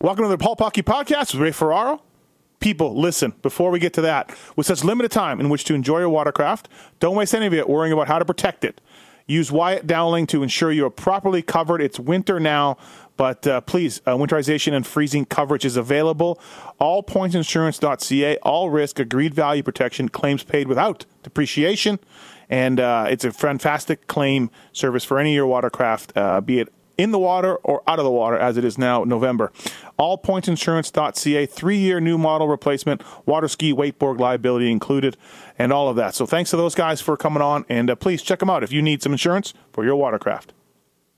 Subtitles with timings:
[0.00, 2.00] Welcome to the Pulp Hockey Podcast with Ray Ferraro.
[2.60, 5.98] People, listen, before we get to that, with such limited time in which to enjoy
[5.98, 6.68] your watercraft,
[7.00, 8.80] don't waste any of it worrying about how to protect it.
[9.26, 11.82] Use Wyatt Dowling to ensure you are properly covered.
[11.82, 12.76] It's winter now,
[13.16, 16.40] but uh, please, uh, winterization and freezing coverage is available.
[16.78, 21.98] All Allpointsinsurance.ca, all risk, agreed value protection, claims paid without depreciation.
[22.48, 26.72] And uh, it's a fantastic claim service for any of your watercraft, uh, be it
[26.98, 29.50] in the water or out of the water as it is now November.
[29.98, 35.16] Allpointsinsurance.ca, three year new model replacement, water ski, wakeboard liability included,
[35.58, 36.14] and all of that.
[36.14, 38.72] So thanks to those guys for coming on, and uh, please check them out if
[38.72, 40.52] you need some insurance for your watercraft.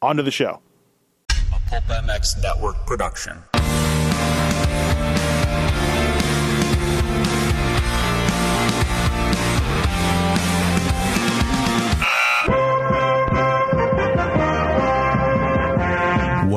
[0.02, 0.60] On to the show.
[1.30, 3.42] A Pulp MX Network production.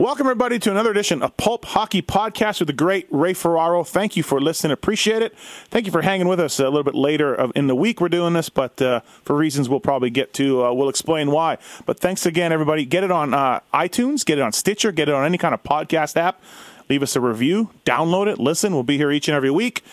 [0.00, 3.84] Welcome, everybody, to another edition of Pulp Hockey Podcast with the great Ray Ferraro.
[3.84, 4.72] Thank you for listening.
[4.72, 5.36] Appreciate it.
[5.68, 8.00] Thank you for hanging with us a little bit later in the week.
[8.00, 11.58] We're doing this, but uh, for reasons we'll probably get to, uh, we'll explain why.
[11.84, 12.86] But thanks again, everybody.
[12.86, 15.62] Get it on uh, iTunes, get it on Stitcher, get it on any kind of
[15.64, 16.40] podcast app.
[16.88, 18.72] Leave us a review, download it, listen.
[18.72, 19.84] We'll be here each and every week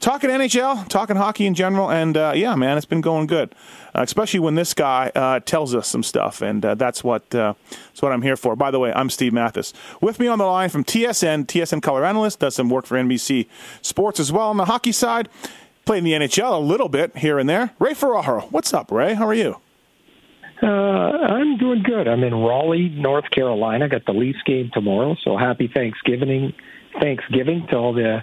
[0.00, 3.54] talking NHL, talking hockey in general, and uh, yeah, man, it's been going good.
[3.94, 7.54] Uh, especially when this guy uh, tells us some stuff, and uh, that's what uh,
[7.70, 8.56] that's what I'm here for.
[8.56, 9.72] By the way, I'm Steve Mathis.
[10.00, 13.46] With me on the line from TSN, TSN color analyst, does some work for NBC
[13.82, 15.28] Sports as well on the hockey side.
[15.84, 17.70] Played in the NHL a little bit here and there.
[17.78, 19.14] Ray Ferraro, what's up, Ray?
[19.14, 19.56] How are you?
[20.62, 22.06] Uh, I'm doing good.
[22.06, 23.88] I'm in Raleigh, North Carolina.
[23.88, 26.52] Got the Leafs game tomorrow, so happy Thanksgiving!
[27.00, 28.22] Thanksgiving to all the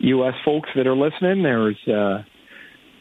[0.00, 0.34] U.S.
[0.44, 1.42] folks that are listening.
[1.42, 2.24] There's, uh, I'm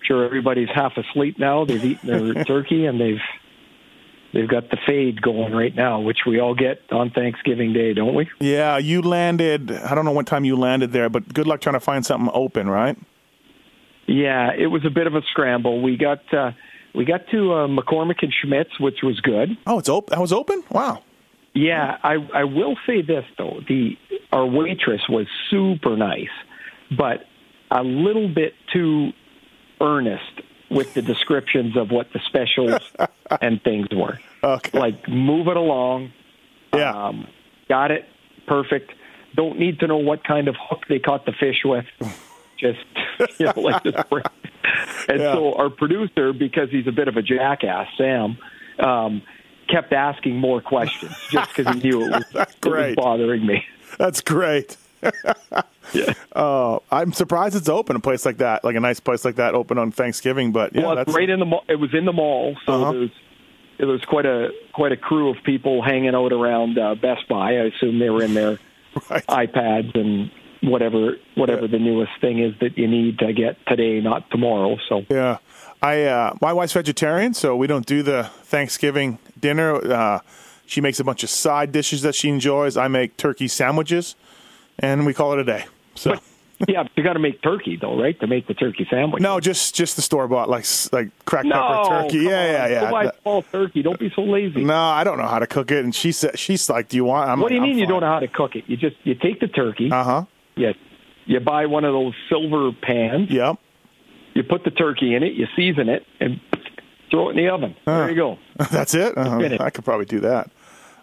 [0.03, 1.65] sure everybody's half asleep now.
[1.65, 3.21] They've eaten their turkey and they've
[4.33, 8.15] they've got the fade going right now, which we all get on Thanksgiving Day, don't
[8.15, 8.29] we?
[8.39, 9.71] Yeah, you landed.
[9.71, 12.29] I don't know what time you landed there, but good luck trying to find something
[12.33, 12.97] open, right?
[14.07, 15.81] Yeah, it was a bit of a scramble.
[15.81, 16.51] We got uh,
[16.93, 19.57] we got to uh, McCormick and Schmick's, which was good.
[19.67, 20.11] Oh, it's open.
[20.15, 20.63] That was open.
[20.69, 21.03] Wow.
[21.53, 23.97] Yeah, I I will say this though the
[24.31, 26.29] our waitress was super nice
[26.97, 27.25] but
[27.71, 29.09] a little bit too
[29.81, 30.41] earnest
[30.71, 32.81] with the descriptions of what the specials
[33.41, 34.19] and things were.
[34.43, 34.77] Okay.
[34.79, 36.11] Like, move it along.
[36.75, 36.91] Yeah.
[37.07, 37.27] Um,
[37.67, 38.05] got it.
[38.47, 38.91] Perfect.
[39.35, 41.85] Don't need to know what kind of hook they caught the fish with.
[42.59, 42.79] Just,
[43.39, 43.93] you know, like this.
[45.07, 45.33] And Yeah.
[45.33, 48.37] so our producer, because he's a bit of a jackass, Sam,
[48.79, 49.23] um,
[49.67, 52.95] kept asking more questions just because he knew it was, it was Great.
[52.95, 53.63] bothering me.
[53.97, 54.77] That's great.
[55.93, 56.13] Yeah.
[56.35, 57.95] Oh, I'm surprised it's open.
[57.95, 60.51] A place like that, like a nice place like that, open on Thanksgiving.
[60.51, 61.63] But yeah, well, that's right in the mall.
[61.67, 62.91] It was in the mall, so Uh-huh.
[62.91, 63.09] there was
[63.79, 67.53] there was quite a quite a crew of people hanging out around uh, Best Buy.
[67.53, 68.59] I assume they were in their
[69.09, 69.25] right.
[69.27, 70.29] iPads and
[70.61, 74.77] whatever whatever the newest thing is that you need to get today, not tomorrow.
[74.87, 75.37] So Yeah,
[75.81, 79.75] I uh, my wife's vegetarian, so we don't do the Thanksgiving dinner.
[79.91, 80.19] Uh,
[80.67, 82.77] she makes a bunch of side dishes that she enjoys.
[82.77, 84.15] I make turkey sandwiches,
[84.79, 85.65] and we call it a day.
[85.95, 86.15] So
[86.67, 88.19] yeah, but you got to make turkey though, right?
[88.19, 89.21] To make the turkey sandwich.
[89.21, 92.17] no, just just the store bought like like cracked no, pepper turkey.
[92.25, 92.71] Yeah, yeah, on.
[92.71, 92.79] yeah.
[92.81, 93.81] Go buy That- small turkey.
[93.81, 94.63] Don't be so lazy.
[94.63, 97.05] no, I don't know how to cook it, and she said she's like, "Do you
[97.05, 98.65] want?" I'm what do you mean I'm you don't know how to cook it?
[98.67, 99.89] You just you take the turkey.
[99.91, 100.25] Uh huh.
[100.55, 100.73] you
[101.25, 103.29] you buy one of those silver pans.
[103.29, 103.57] Yep.
[104.33, 105.33] You put the turkey in it.
[105.33, 106.39] You season it and
[107.11, 107.75] throw it in the oven.
[107.85, 108.37] There you go.
[108.71, 109.17] That's it.
[109.17, 109.59] Uh, Finish.
[109.59, 110.49] I could probably do that.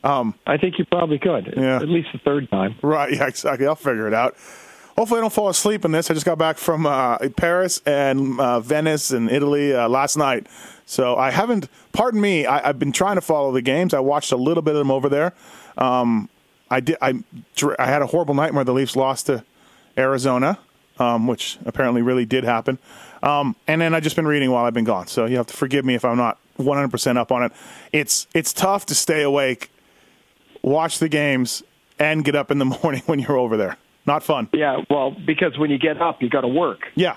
[0.04, 1.54] I think you probably could.
[1.56, 1.76] Yeah.
[1.76, 2.76] At least the third time.
[2.82, 3.12] Right.
[3.16, 3.26] Yeah.
[3.26, 3.66] Exactly.
[3.66, 4.36] I'll figure it out.
[4.96, 6.10] Hopefully, I don't fall asleep in this.
[6.10, 10.46] I just got back from uh, Paris and uh, Venice and Italy uh, last night,
[10.86, 11.68] so I haven't.
[11.92, 12.46] Pardon me.
[12.46, 13.92] I, I've been trying to follow the games.
[13.92, 15.34] I watched a little bit of them over there.
[15.76, 16.30] Um,
[16.70, 16.96] I did.
[17.02, 17.22] I,
[17.78, 18.64] I had a horrible nightmare.
[18.64, 19.44] The Leafs lost to
[19.98, 20.58] Arizona,
[20.98, 22.78] um, which apparently really did happen.
[23.22, 25.08] Um, and then I've just been reading while I've been gone.
[25.08, 27.52] So you have to forgive me if I'm not 100 percent up on it.
[27.92, 29.70] It's it's tough to stay awake,
[30.66, 31.62] watch the games,
[31.98, 33.78] and get up in the morning when you're over there.
[34.04, 34.48] Not fun.
[34.52, 37.16] Yeah, well, because when you get up, you got to work, Yeah.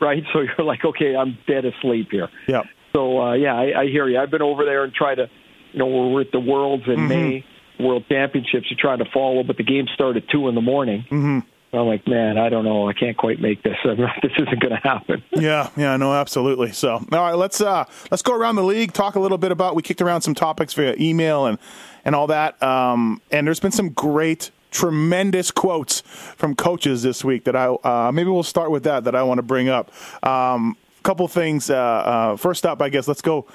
[0.00, 0.24] right?
[0.32, 2.28] So you're like, okay, I'm dead asleep here.
[2.48, 2.62] Yeah.
[2.92, 4.18] So uh, yeah, I, I hear you.
[4.18, 5.28] I've been over there and try to,
[5.72, 7.44] you know, we're at the Worlds in May,
[7.78, 8.66] World Championships.
[8.70, 11.02] You try to follow, but the game started at two in the morning.
[11.10, 11.38] Mm-hmm.
[11.74, 12.86] I'm like, man, I don't know.
[12.88, 13.76] I can't quite make this.
[13.84, 15.22] this isn't going to happen.
[15.32, 16.72] yeah, yeah, no, absolutely.
[16.72, 19.74] So, all right, let's uh, let's go around the league, talk a little bit about.
[19.74, 21.58] We kicked around some topics via email and
[22.04, 22.62] and all that.
[22.62, 28.10] Um, and there's been some great, tremendous quotes from coaches this week that I uh,
[28.12, 29.90] maybe we'll start with that that I want to bring up.
[30.26, 31.70] Um, a couple things.
[31.70, 33.46] Uh, uh, first up, I guess let's go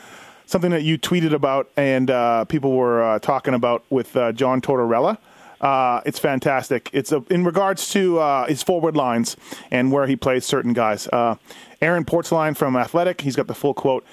[0.47, 4.61] something that you tweeted about and uh, people were uh, talking about with uh, John
[4.61, 5.17] Tortorella.
[5.59, 6.89] Uh, it's fantastic.
[6.93, 9.35] It's a, in regards to uh, his forward lines
[9.71, 11.07] and where he plays certain guys.
[11.07, 11.35] Uh,
[11.81, 14.05] Aaron Portzline from Athletic, he's got the full quote.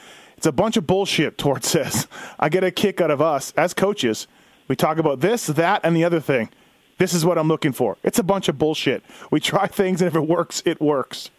[0.44, 2.06] It's a bunch of bullshit, Tort says.
[2.38, 4.28] I get a kick out of us as coaches.
[4.68, 6.50] We talk about this, that, and the other thing.
[6.98, 7.96] This is what I'm looking for.
[8.02, 9.02] It's a bunch of bullshit.
[9.30, 11.30] We try things, and if it works, it works.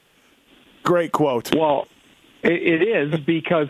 [0.82, 1.56] Great quote.
[1.56, 1.88] Well,
[2.42, 3.68] it, it is because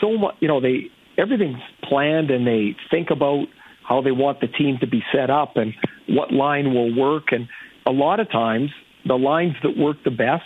[0.00, 3.46] so much, you know, they everything's planned and they think about
[3.88, 5.72] how they want the team to be set up and
[6.08, 7.30] what line will work.
[7.30, 7.46] And
[7.86, 8.70] a lot of times,
[9.04, 10.42] the lines that work the best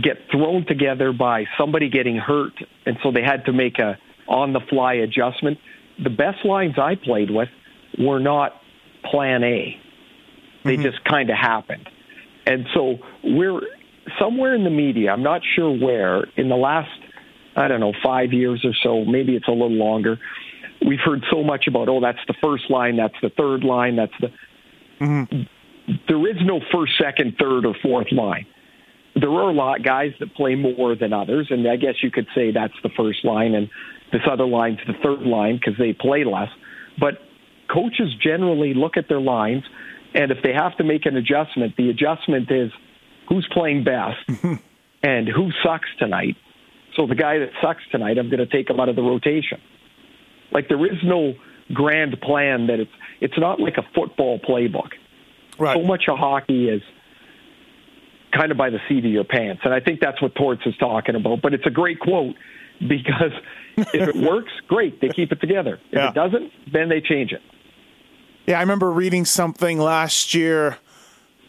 [0.00, 2.52] get thrown together by somebody getting hurt,
[2.84, 3.98] and so they had to make a
[4.28, 5.58] on-the-fly adjustment.
[6.02, 7.48] The best lines I played with
[7.98, 8.52] were not
[9.04, 9.80] Plan A;
[10.64, 10.82] they mm-hmm.
[10.82, 11.88] just kind of happened.
[12.46, 13.60] And so we're
[14.20, 15.12] somewhere in the media.
[15.12, 16.90] I'm not sure where in the last
[17.56, 19.04] I don't know five years or so.
[19.04, 20.18] Maybe it's a little longer
[20.84, 24.12] we've heard so much about, oh, that's the first line, that's the third line, that's
[24.20, 24.28] the.
[25.00, 25.42] Mm-hmm.
[26.08, 28.46] There is no first, second, third, or fourth line.
[29.18, 32.10] There are a lot of guys that play more than others, and I guess you
[32.10, 33.70] could say that's the first line, and
[34.12, 36.50] this other line's the third line because they play less.
[37.00, 37.18] But
[37.72, 39.64] coaches generally look at their lines,
[40.14, 42.70] and if they have to make an adjustment, the adjustment is
[43.28, 44.18] who's playing best
[45.02, 46.36] and who sucks tonight.
[46.94, 49.60] So the guy that sucks tonight, I'm going to take him out of the rotation.
[50.52, 51.34] Like there is no
[51.72, 54.90] grand plan that it's it's not like a football playbook.
[55.58, 55.76] Right.
[55.76, 56.82] So much of hockey is
[58.36, 60.76] kind of by the seat of your pants, and I think that's what Torts is
[60.78, 61.42] talking about.
[61.42, 62.34] But it's a great quote
[62.80, 63.32] because
[63.76, 65.80] if it works, great, they keep it together.
[65.90, 66.10] If yeah.
[66.10, 67.42] it doesn't, then they change it.
[68.46, 70.78] Yeah, I remember reading something last year.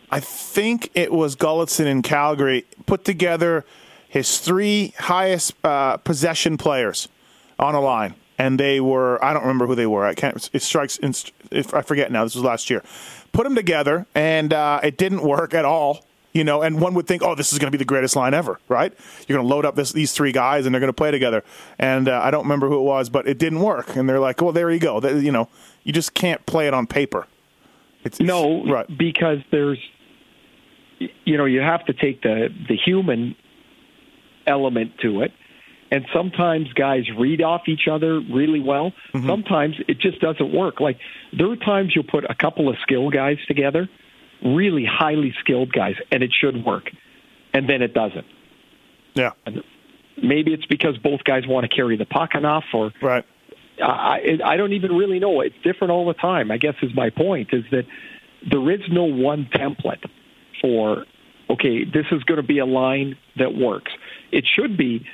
[0.09, 3.65] I think it was Gulutzan in Calgary put together
[4.07, 7.09] his three highest uh, possession players
[7.59, 10.05] on a line and they were I don't remember who they were.
[10.05, 10.49] I can't.
[10.53, 10.99] It strikes.
[11.51, 12.23] If I forget now.
[12.23, 12.83] This was last year.
[13.31, 16.05] Put them together, and uh, it didn't work at all.
[16.37, 18.35] You know, and one would think, oh, this is going to be the greatest line
[18.35, 18.93] ever, right?
[19.27, 21.43] You're going to load up this, these three guys, and they're going to play together.
[21.79, 23.95] And uh, I don't remember who it was, but it didn't work.
[23.95, 24.99] And they're like, well, there you go.
[24.99, 25.49] They, you know,
[25.83, 27.25] you just can't play it on paper.
[28.03, 28.85] It's, no, right.
[28.97, 29.79] because there's,
[31.25, 33.35] you know, you have to take the the human
[34.45, 35.31] element to it
[35.91, 38.91] and sometimes guys read off each other really well.
[39.13, 39.27] Mm-hmm.
[39.27, 40.79] Sometimes it just doesn't work.
[40.79, 40.99] Like
[41.37, 43.89] there are times you'll put a couple of skill guys together,
[44.43, 46.89] really highly skilled guys, and it should work,
[47.53, 48.25] and then it doesn't.
[49.13, 49.31] Yeah.
[49.45, 49.63] And
[50.21, 53.25] maybe it's because both guys want to carry the puck enough, or right.
[53.81, 55.41] I I don't even really know.
[55.41, 56.51] It's different all the time.
[56.51, 57.85] I guess is my point is that
[58.49, 60.03] there is no one template
[60.61, 61.05] for
[61.49, 63.91] okay, this is going to be a line that works.
[64.31, 65.05] It should be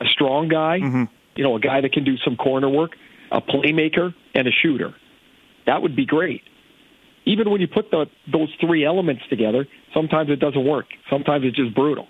[0.00, 1.04] a strong guy, mm-hmm.
[1.36, 2.96] you know, a guy that can do some corner work,
[3.30, 4.94] a playmaker, and a shooter.
[5.66, 6.42] That would be great.
[7.26, 10.86] Even when you put the, those three elements together, sometimes it doesn't work.
[11.10, 12.06] Sometimes it's just brutal.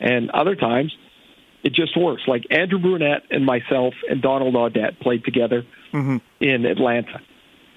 [0.00, 0.94] And other times,
[1.62, 2.22] it just works.
[2.26, 6.18] Like Andrew Brunette and myself and Donald Audette played together mm-hmm.
[6.40, 7.20] in Atlanta.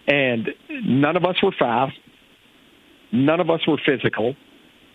[0.07, 1.97] And none of us were fast.
[3.13, 4.35] None of us were physical.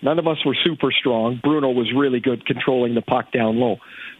[0.02, 1.40] None of us were super strong.
[1.42, 3.76] Bruno was really good controlling the puck down low.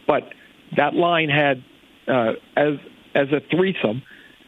[0.07, 0.33] But
[0.75, 1.63] that line had,
[2.07, 2.75] uh, as
[3.13, 4.01] as a threesome,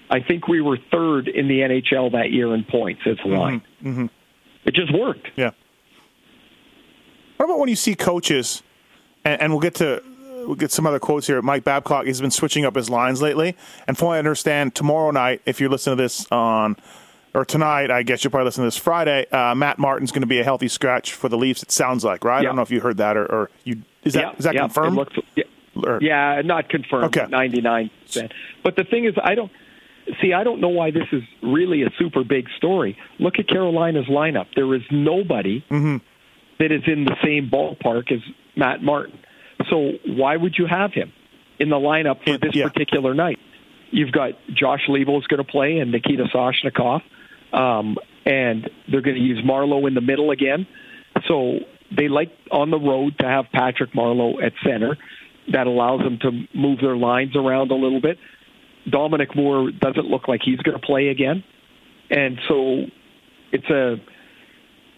[0.10, 3.62] I think we were third in the NHL that year in points as a line.
[3.82, 3.90] Mm-hmm.
[3.90, 4.06] Mm-hmm.
[4.66, 5.28] It just worked.
[5.36, 5.52] Yeah.
[7.38, 8.64] What about when you see coaches,
[9.24, 10.02] and, and we'll get to
[10.46, 11.42] we'll get some other quotes here.
[11.42, 13.56] Mike Babcock has been switching up his lines lately,
[13.88, 16.78] and from what I understand, tomorrow night, if you're listening to this on
[17.34, 19.28] or tonight, I guess you'll probably listen to this Friday.
[19.30, 21.62] Uh, Matt Martin's going to be a healthy scratch for the Leafs.
[21.64, 22.40] It sounds like, right?
[22.40, 24.54] I don't know if you heard that or, or you is that yeah, is that
[24.54, 24.96] yeah, confirmed?
[24.96, 25.44] Looks, yeah,
[26.00, 27.16] yeah, not confirmed.
[27.16, 27.28] Okay.
[27.30, 28.32] ninety nine percent.
[28.64, 29.52] But the thing is, I don't
[30.22, 30.34] see.
[30.34, 32.98] I don't know why this is really a super big story.
[33.20, 34.48] Look at Carolina's lineup.
[34.56, 35.98] There is nobody mm-hmm.
[36.60, 38.20] that is in the same ballpark as
[38.56, 39.20] Matt Martin.
[39.70, 41.12] So why would you have him
[41.60, 42.68] in the lineup for this yeah.
[42.68, 43.40] particular night?
[43.92, 47.02] You've got Josh Leivo is going to play and Nikita Soshnikov,
[47.54, 50.68] um, and they're going to use Marleau in the middle again.
[51.28, 51.60] So
[51.96, 54.98] they like on the road to have Patrick Marleau at center.
[55.52, 58.18] That allows them to move their lines around a little bit.
[58.89, 61.44] Dominic Moore doesn't look like he's going to play again,
[62.10, 62.86] and so
[63.51, 63.96] it's a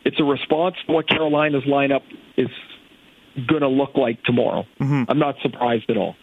[0.06, 2.02] it's a response to what Carolina's lineup
[2.38, 2.50] is
[3.46, 4.66] going to look like tomorrow.
[4.80, 5.04] Mm-hmm.
[5.10, 6.16] I'm not surprised at all.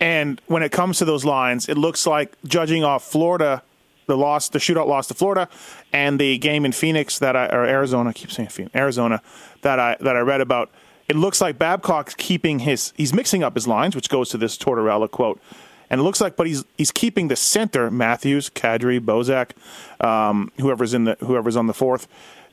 [0.00, 3.62] And when it comes to those lines, it looks like judging off Florida,
[4.06, 5.48] the loss, the shootout loss to Florida,
[5.92, 9.20] and the game in Phoenix that I or Arizona, I keep saying Phoenix, Arizona
[9.62, 10.70] that I that I read about.
[11.08, 14.56] It looks like Babcock's keeping his he's mixing up his lines, which goes to this
[14.56, 15.40] Tortorella quote.
[15.90, 19.52] And it looks like, but he's he's keeping the center Matthews, Kadri, Bozak,
[20.04, 22.06] um, whoever's in the whoever's on the fourth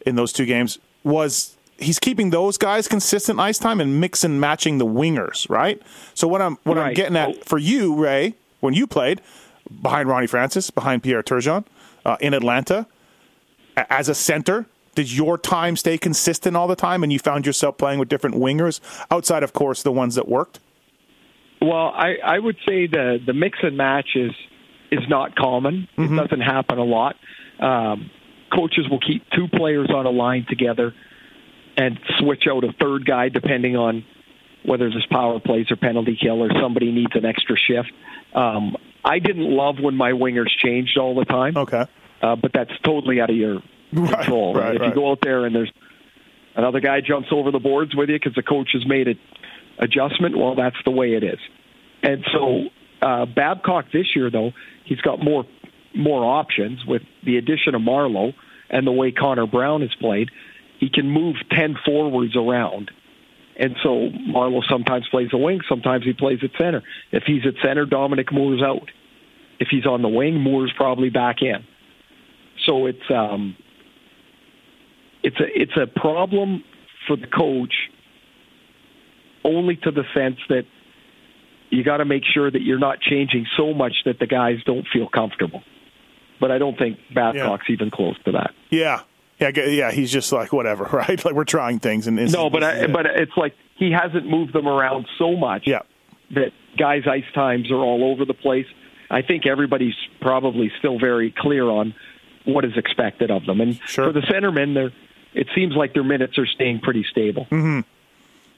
[0.06, 4.40] in those two games was he's keeping those guys consistent ice time and mix and
[4.40, 5.82] matching the wingers, right?
[6.14, 9.22] So what I'm what I'm getting at for you, Ray, when you played
[9.82, 11.66] behind Ronnie Francis, behind Pierre Turgeon,
[12.06, 12.88] uh, in Atlanta,
[13.76, 17.78] as a center, did your time stay consistent all the time, and you found yourself
[17.78, 18.80] playing with different wingers
[19.12, 20.60] outside, of course, the ones that worked?
[21.62, 24.32] Well, I, I would say the the mix and match is
[24.92, 25.88] is not common.
[25.98, 27.16] It doesn't happen a lot.
[27.60, 28.12] Um,
[28.54, 30.94] coaches will keep two players on a line together
[31.78, 34.06] and switch out a third guy depending on
[34.66, 37.92] whether there's power plays or penalty kill or somebody needs an extra shift.
[38.34, 41.84] Um, I didn't love when my wingers changed all the time, Okay,
[42.22, 43.62] uh, but that's totally out of your
[43.94, 44.54] Right, control.
[44.56, 44.90] right, if right.
[44.90, 45.72] you go out there and there's
[46.56, 49.20] another guy jumps over the boards with you because the coach has made an
[49.80, 51.40] adjustment, well, that's the way it is.
[52.04, 52.66] And so
[53.02, 54.52] uh, Babcock this year, though,
[54.86, 55.46] he's got more
[55.94, 58.34] more options with the addition of Marleau
[58.70, 60.30] and the way Connor Brown has played.
[60.80, 62.92] He can move ten forwards around.
[63.58, 66.84] And so Marleau sometimes plays a wing, sometimes he plays at center.
[67.12, 68.92] If he's at center, Dominic Moore's out.
[69.60, 71.66] If he's on the wing, Moore's probably back in.
[72.66, 73.56] So it's um,
[75.24, 76.64] it's a it's a problem
[77.08, 77.74] for the coach
[79.46, 80.64] only to the sense that
[81.70, 84.86] you got to make sure that you're not changing so much that the guys don't
[84.92, 85.62] feel comfortable.
[86.40, 88.52] But I don't think Babcock's even close to that.
[88.70, 89.02] yeah,
[89.40, 89.92] yeah, yeah.
[89.92, 91.24] He's just like whatever, right?
[91.24, 94.68] Like we're trying things, and No, but I, but it's like he hasn't moved them
[94.68, 95.80] around so much yeah,
[96.34, 98.66] that guys' ice times are all over the place.
[99.10, 101.94] I think everybody's probably still very clear on
[102.46, 103.62] what is expected of them.
[103.62, 104.08] And Sure.
[104.08, 104.92] for the centermen, they're,
[105.34, 107.46] it seems like their minutes are staying pretty stable.
[107.52, 107.80] Mm-hmm.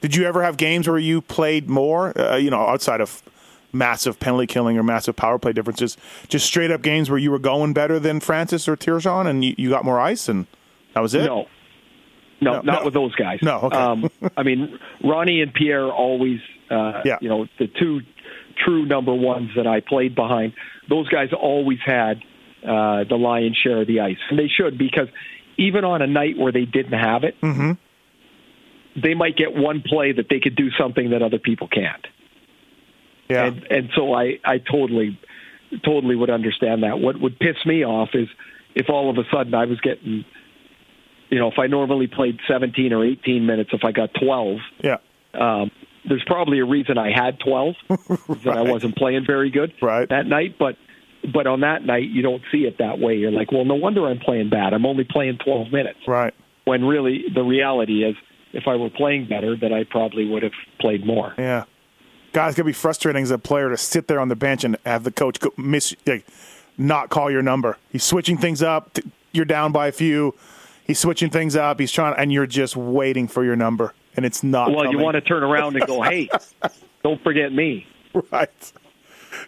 [0.00, 2.18] Did you ever have games where you played more?
[2.18, 3.22] Uh, you know, outside of
[3.72, 5.96] massive penalty killing or massive power play differences,
[6.28, 9.54] just straight up games where you were going better than Francis or Turgeon, and you,
[9.58, 10.46] you got more ice, and
[10.94, 11.24] that was it.
[11.26, 11.46] No.
[12.40, 12.84] No, No, not no.
[12.84, 13.40] with those guys.
[13.42, 13.76] No, okay.
[13.76, 16.38] um, I mean, Ronnie and Pierre always,
[16.70, 17.18] uh, Yeah.
[17.20, 18.00] you know, the two
[18.64, 20.52] true number ones that I played behind.
[20.88, 22.22] Those guys always had
[22.64, 25.08] uh, the lion's share of the ice, and they should because
[25.56, 27.72] even on a night where they didn't have it, Mm-hmm.
[29.02, 32.06] They might get one play that they could do something that other people can't.
[33.28, 35.18] Yeah, And and so I I totally
[35.84, 36.98] totally would understand that.
[36.98, 38.28] What would piss me off is
[38.74, 40.24] if all of a sudden I was getting
[41.30, 44.96] you know, if I normally played 17 or 18 minutes, if I got 12, yeah,
[45.34, 45.70] um,
[46.08, 47.74] there's probably a reason I had 12
[48.44, 50.08] that I wasn't playing very good Right.
[50.08, 50.56] that night.
[50.58, 50.76] But
[51.30, 53.16] but on that night, you don't see it that way.
[53.16, 54.72] You're like, well, no wonder I'm playing bad.
[54.72, 55.98] I'm only playing 12 minutes.
[56.06, 56.32] right.
[56.64, 58.14] When really the reality is,
[58.58, 61.34] if I were playing better, that I probably would have played more.
[61.38, 61.64] Yeah,
[62.32, 64.76] guys, it's gonna be frustrating as a player to sit there on the bench and
[64.84, 66.26] have the coach go miss, like,
[66.76, 67.78] not call your number.
[67.90, 68.98] He's switching things up.
[69.32, 70.34] You're down by a few.
[70.84, 71.80] He's switching things up.
[71.80, 74.72] He's trying, and you're just waiting for your number, and it's not.
[74.72, 76.28] Well, you want to turn around and go, hey,
[77.02, 77.86] don't forget me.
[78.32, 78.72] right?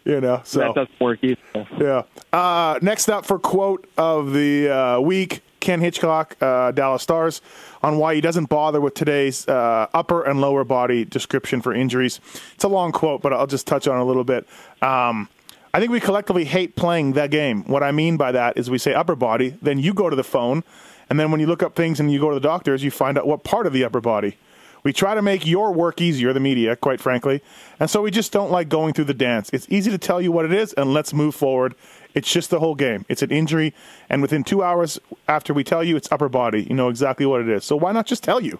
[0.04, 1.38] You know, so That doesn't work either.
[1.78, 2.02] Yeah.
[2.32, 7.42] Uh, next up for quote of the uh, week, Ken Hitchcock, uh, Dallas Stars,
[7.82, 12.20] on why he doesn't bother with today's uh, upper and lower body description for injuries.
[12.54, 14.46] It's a long quote, but I'll just touch on a little bit.
[14.82, 15.28] Um,
[15.72, 17.64] I think we collectively hate playing that game.
[17.64, 20.24] What I mean by that is we say upper body, then you go to the
[20.24, 20.64] phone,
[21.08, 23.16] and then when you look up things and you go to the doctors, you find
[23.18, 24.36] out what part of the upper body.
[24.82, 27.42] We try to make your work easier, the media, quite frankly.
[27.78, 29.50] And so we just don't like going through the dance.
[29.52, 31.74] It's easy to tell you what it is, and let's move forward.
[32.14, 33.04] It's just the whole game.
[33.08, 33.74] It's an injury,
[34.08, 37.40] and within two hours after we tell you it's upper body, you know exactly what
[37.40, 37.64] it is.
[37.64, 38.58] So why not just tell you?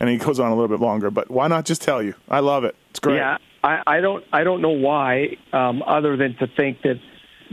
[0.00, 2.14] And he goes on a little bit longer, but why not just tell you?
[2.28, 2.76] I love it.
[2.90, 3.16] It's great.
[3.16, 4.24] Yeah, I, I don't.
[4.32, 7.00] I don't know why, um, other than to think that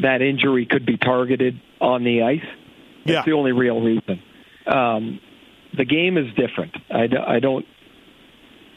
[0.01, 2.41] that injury could be targeted on the ice.
[3.05, 3.23] That's Yeah.
[3.25, 4.21] the only real reason.
[4.67, 5.19] Um,
[5.75, 6.75] the game is different.
[6.89, 7.65] I, I don't.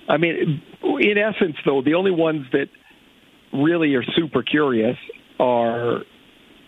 [0.08, 2.68] I mean, in essence, though, the only ones that
[3.52, 4.96] really are super curious
[5.40, 6.02] are,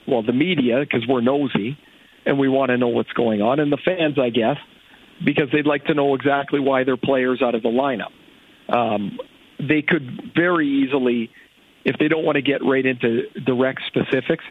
[0.07, 1.79] well, the media because we're nosy
[2.27, 4.57] and we want to know what's going on, and the fans, I guess,
[5.25, 8.13] because they'd like to know exactly why their players out of the lineup.
[8.69, 9.19] Um,
[9.59, 11.31] they could very easily,
[11.85, 14.45] if they don't want to get right into direct specifics,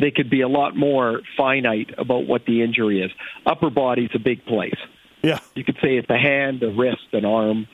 [0.00, 3.10] they could be a lot more finite about what the injury is.
[3.46, 4.76] Upper body's a big place.
[5.22, 5.40] Yeah.
[5.54, 7.66] You could say it's a hand, a wrist, an arm.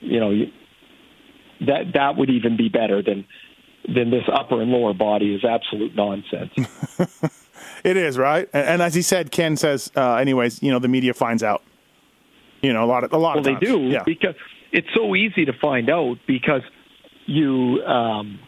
[0.00, 0.46] You know, you,
[1.66, 3.26] that that would even be better than
[3.92, 6.52] than this upper and lower body is absolute nonsense.
[7.84, 10.88] It is right, and, and as he said, Ken says, uh, anyways, you know, the
[10.88, 11.62] media finds out.
[12.62, 14.02] You know, a lot of a lot well, of they do Yeah.
[14.04, 14.34] because
[14.72, 16.62] it's so easy to find out because
[17.26, 18.38] you um,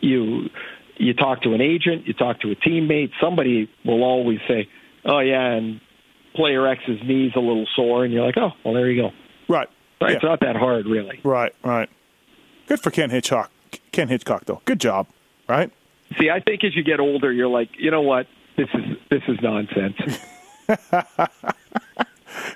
[0.00, 0.48] you
[0.96, 4.68] you talk to an agent, you talk to a teammate, somebody will always say,
[5.04, 5.80] "Oh yeah," and
[6.34, 9.10] player X's knee's a little sore, and you're like, "Oh, well, there you go."
[9.48, 9.68] Right.
[10.00, 10.10] Right?
[10.10, 10.16] Yeah.
[10.16, 11.20] It's not that hard, really.
[11.22, 11.54] Right.
[11.62, 11.88] Right.
[12.66, 13.50] Good for Ken Hitchcock.
[13.92, 14.62] Ken Hitchcock, though.
[14.64, 15.06] Good job.
[15.48, 15.70] Right.
[16.18, 18.26] See, I think as you get older, you're like, you know what?
[18.56, 19.96] This is this is nonsense.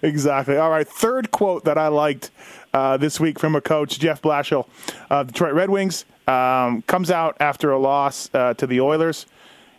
[0.02, 0.56] Exactly.
[0.56, 0.86] All right.
[0.86, 2.30] Third quote that I liked
[2.72, 4.68] uh, this week from a coach, Jeff Blashill,
[5.10, 9.26] uh, Detroit Red Wings, um, comes out after a loss uh, to the Oilers.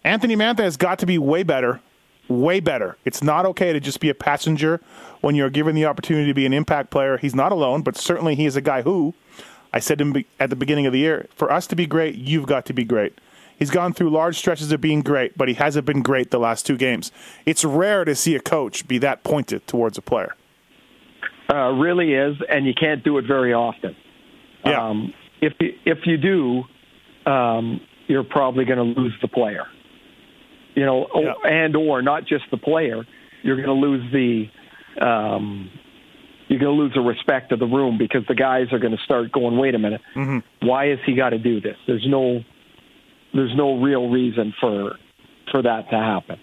[0.03, 1.79] Anthony Mantha has got to be way better,
[2.27, 2.97] way better.
[3.05, 4.81] It's not okay to just be a passenger
[5.21, 7.17] when you're given the opportunity to be an impact player.
[7.17, 9.13] He's not alone, but certainly he is a guy who,
[9.73, 12.15] I said to him at the beginning of the year, for us to be great,
[12.15, 13.19] you've got to be great.
[13.57, 16.65] He's gone through large stretches of being great, but he hasn't been great the last
[16.65, 17.11] two games.
[17.45, 20.35] It's rare to see a coach be that pointed towards a player.
[21.49, 23.95] uh, really is, and you can't do it very often.
[24.65, 24.89] Yeah.
[24.89, 26.63] Um, if you, if you do,
[27.31, 29.65] um, you're probably going to lose the player.
[30.75, 31.33] You know, Yeah.
[31.49, 33.03] and or not just the player,
[33.43, 35.69] you're going to lose the um,
[36.47, 39.03] you're going to lose the respect of the room because the guys are going to
[39.03, 40.01] start going, wait a minute,
[40.61, 41.75] why has he got to do this?
[41.85, 42.43] There's no
[43.33, 44.93] there's no real reason for
[45.51, 46.39] for that to happen.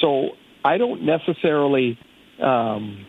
[0.00, 0.30] So
[0.64, 1.98] I don't necessarily.
[2.40, 3.04] Um,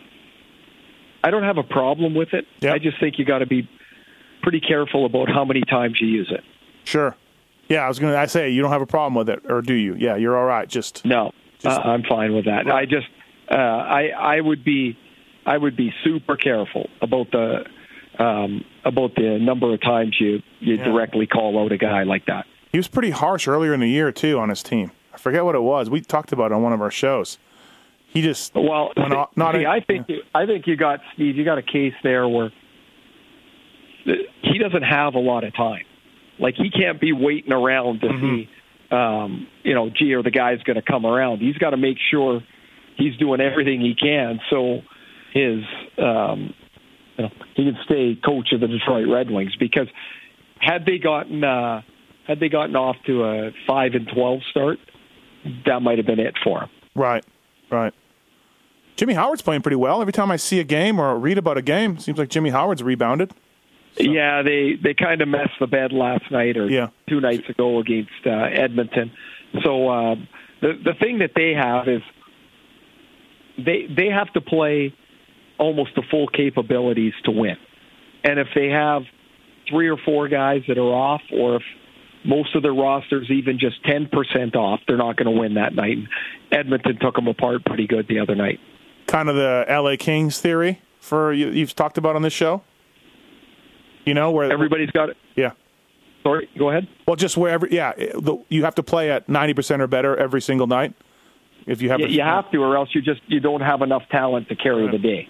[1.24, 2.46] I don't have a problem with it.
[2.62, 2.74] Yep.
[2.74, 3.70] I just think you got to be
[4.42, 6.44] pretty careful about how many times you use it.
[6.84, 7.16] Sure.
[7.68, 9.62] Yeah, I was going to I say you don't have a problem with it, or
[9.62, 9.96] do you?
[9.96, 10.68] Yeah, you're all right.
[10.68, 12.68] Just No, Just- uh, I'm fine with that.
[12.72, 13.08] I just,
[13.52, 14.98] uh, I, I would be,
[15.46, 17.66] I would be super careful about the,
[18.18, 20.84] um, about the number of times you you Yeah.
[20.86, 22.46] directly call out a guy like that.
[22.72, 24.92] he was pretty harsh earlier in the year too on his team.
[25.14, 25.90] I forget what it was.
[25.90, 27.38] We talked about it on one of our shows.
[28.08, 31.36] He just Well, went off- not see, I think you, I think you got Steve.
[31.38, 32.52] You got a case there where
[34.42, 35.84] he doesn't have a lot of time.
[36.40, 38.36] Like he can't be waiting around to Mm-hmm.
[38.36, 38.50] see,
[38.92, 41.40] um, you know, gee, or the guy's going to come around?
[41.40, 42.42] He's got to make sure
[42.98, 44.82] he's doing everything he can so
[45.34, 45.64] his,
[45.98, 46.54] um,
[47.18, 49.56] you know, he can stay coach of the Detroit Red Wings.
[49.58, 49.88] Because
[50.60, 51.82] had they gotten uh,
[52.26, 54.80] had they gotten off to a five and twelve start,
[55.66, 56.70] that might have been it for him.
[56.96, 57.24] right,
[57.70, 57.94] right.
[58.96, 60.02] Jimmy Howard's playing pretty well.
[60.02, 62.50] Every time I see a game or read about a game, it seems like Jimmy
[62.50, 63.34] Howard's rebounded.
[63.98, 66.88] Yeah, they they kind of messed the bed last night or Yeah.
[67.08, 69.12] two nights ago against uh, Edmonton.
[69.64, 70.28] So um,
[70.62, 72.02] the the thing that they have is
[73.58, 74.94] they they have to play
[75.58, 77.58] almost to full capabilities to win.
[78.24, 79.04] And if they have
[79.70, 81.64] three or four guys that are off, or if
[82.26, 85.74] most of their rosters even just ten percent off, they're not going to win that
[85.74, 85.98] night.
[85.98, 86.08] And
[86.52, 88.60] Edmonton took them apart pretty good the other night.
[89.08, 92.62] Kind of the LA Kings theory for you, you've talked about on this show.
[94.10, 95.18] You know where Everybody's got it.
[95.36, 95.52] Yeah.
[96.24, 96.88] Sorry, go ahead.
[97.08, 97.68] Well, just wherever.
[97.68, 100.96] Yeah, the, you have to play at ninety percent or better every single night.
[101.68, 103.84] If you have, you, to, you have to, or else you just you don't have
[103.84, 105.30] enough talent to carry the day,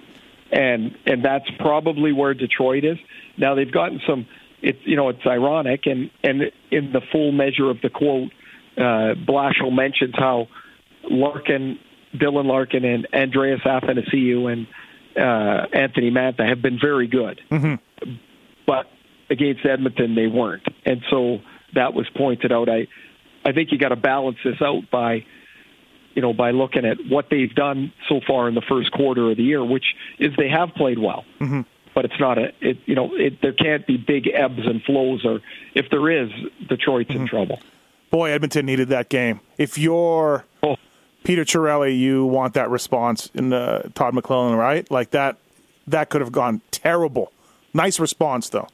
[0.50, 2.98] and and that's probably where Detroit is
[3.38, 3.54] now.
[3.54, 4.26] They've gotten some.
[4.62, 8.32] It's you know it's ironic, and and in the full measure of the quote,
[8.78, 10.48] uh, Blashill mentions how
[11.04, 11.80] Larkin,
[12.16, 14.68] Dylan Larkin, and Andreas Athanasiou and
[15.18, 17.42] uh, Anthony Mantha have been very good,
[18.70, 18.86] but
[19.32, 21.40] against Edmonton they weren't, and so
[21.74, 22.70] that was pointed out.
[22.70, 22.88] I
[23.44, 25.26] I think you got to balance this out by
[26.16, 29.38] you know, by looking at what they've done so far in the first quarter of
[29.38, 29.86] the year, which
[30.18, 31.24] is they have played well.
[31.40, 31.62] Mm-hmm.
[31.96, 35.24] But it's not a, it, you know, it, there can't be big ebbs and flows,
[35.24, 35.40] or
[35.76, 36.30] if there is,
[36.68, 37.60] Detroit's in trouble.
[38.10, 39.40] boy, Edmonton needed that game.
[39.58, 40.76] If you're Oh.
[41.24, 44.90] Peter Chiarelli, you want that response in the Todd McLellan, right?
[44.90, 45.38] Like that,
[45.88, 47.32] that could have gone terrible.
[47.74, 48.68] Nice response though.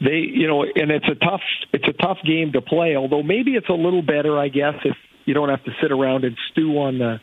[0.00, 1.40] They, you know, and it's a tough,
[1.72, 2.94] it's a tough game to play.
[2.94, 6.24] Although maybe it's a little better, I guess, if you don't have to sit around
[6.24, 7.20] and stew on the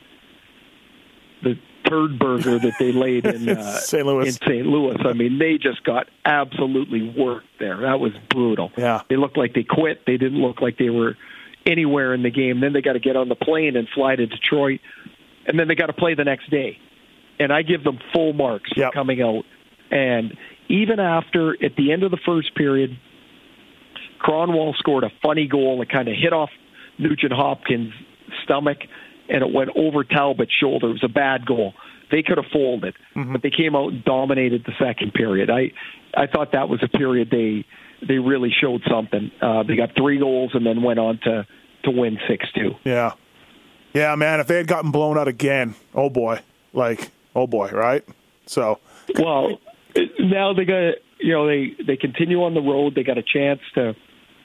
[1.44, 4.06] the turd burger that they laid in uh, St.
[4.06, 4.28] Louis.
[4.28, 4.66] in St.
[4.66, 4.98] Louis.
[5.06, 7.82] I mean, they just got absolutely worked there.
[7.82, 8.72] That was brutal.
[8.78, 9.02] Yeah.
[9.10, 10.06] They looked like they quit.
[10.06, 11.16] They didn't look like they were
[11.66, 12.62] anywhere in the game.
[12.62, 14.80] Then they got to get on the plane and fly to Detroit,
[15.46, 16.78] and then they got to play the next day.
[17.40, 19.44] And I give them full marks for coming out.
[19.96, 23.00] And even after, at the end of the first period,
[24.20, 26.50] Kronwall scored a funny goal that kind of hit off
[26.98, 27.94] Nugent Hopkins'
[28.44, 28.80] stomach,
[29.30, 30.90] and it went over Talbot's shoulder.
[30.90, 31.74] It was a bad goal.
[32.12, 33.32] They could have folded, mm-hmm.
[33.32, 35.50] but they came out and dominated the second period.
[35.50, 35.72] I
[36.16, 37.66] I thought that was a period they
[38.06, 39.32] they really showed something.
[39.42, 41.48] Uh, they got three goals and then went on to
[41.86, 42.76] to win six two.
[42.84, 43.14] Yeah,
[43.94, 44.40] yeah, man.
[44.40, 46.42] If they had gotten blown out again, oh boy,
[46.74, 48.04] like oh boy, right?
[48.46, 48.80] So
[49.18, 49.60] well,
[50.20, 52.96] now they got you know they they continue on the road.
[52.96, 53.96] They got a chance to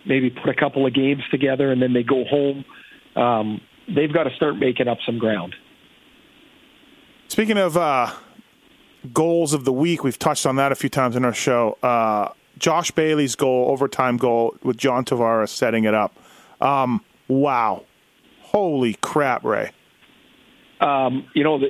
[0.06, 2.64] maybe put a couple of games together, and then they go home.
[3.16, 3.60] Um,
[3.94, 5.54] they've got to start making up some ground.
[7.28, 8.12] Speaking of uh,
[9.12, 11.78] goals of the week, we've touched on that a few times in our show.
[11.82, 16.14] Uh, Josh Bailey's goal, overtime goal with John Tavares setting it up.
[16.60, 17.84] Um, wow.
[18.42, 19.70] Holy crap, Ray.
[20.80, 21.60] Um, you know,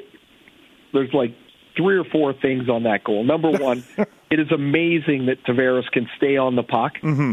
[0.92, 1.34] there's like
[1.76, 3.24] three or four things on that goal.
[3.24, 3.84] Number one,
[4.30, 6.94] it is amazing that Tavares can stay on the puck.
[7.02, 7.32] Mm-hmm.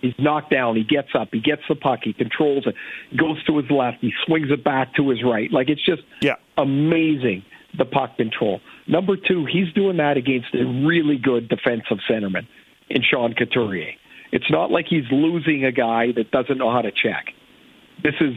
[0.00, 0.76] He's knocked down.
[0.76, 1.28] He gets up.
[1.32, 2.00] He gets the puck.
[2.04, 2.74] He controls it.
[3.16, 3.98] Goes to his left.
[4.00, 5.50] He swings it back to his right.
[5.50, 6.36] Like it's just yeah.
[6.56, 7.44] amazing
[7.76, 8.60] the puck control.
[8.86, 12.46] Number two, he's doing that against a really good defensive centerman
[12.88, 13.92] in Sean Couturier.
[14.32, 17.26] It's not like he's losing a guy that doesn't know how to check.
[18.02, 18.34] This is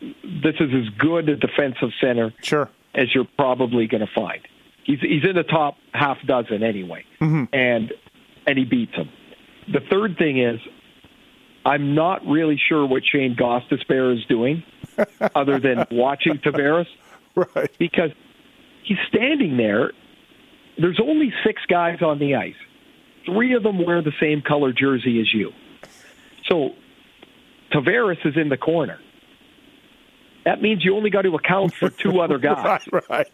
[0.00, 2.70] this is as good a defensive center sure.
[2.94, 4.40] as you're probably going to find.
[4.86, 7.52] He's he's in the top half dozen anyway, mm-hmm.
[7.52, 7.92] and
[8.46, 9.10] and he beats him.
[9.72, 10.60] The third thing is,
[11.64, 14.62] I'm not really sure what Shane Goss Gostisbehere is doing,
[15.34, 16.86] other than watching Tavares,
[17.34, 17.70] right?
[17.78, 18.12] Because
[18.84, 19.90] he's standing there.
[20.78, 22.54] There's only six guys on the ice.
[23.24, 25.50] Three of them wear the same color jersey as you.
[26.48, 26.70] So
[27.72, 29.00] Tavares is in the corner.
[30.46, 32.86] That means you only got to account for two other guys.
[32.92, 33.30] right, right,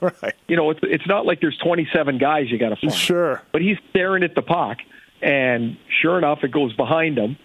[0.00, 0.34] right.
[0.48, 2.92] You know, it's it's not like there's 27 guys you got to find.
[2.92, 3.42] Sure.
[3.52, 4.78] But he's staring at the puck,
[5.20, 7.36] and sure enough, it goes behind him,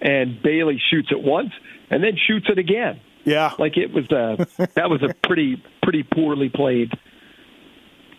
[0.00, 1.50] and Bailey shoots it once,
[1.90, 3.00] and then shoots it again.
[3.24, 3.52] Yeah.
[3.58, 4.46] Like it was a
[4.76, 6.92] that was a pretty pretty poorly played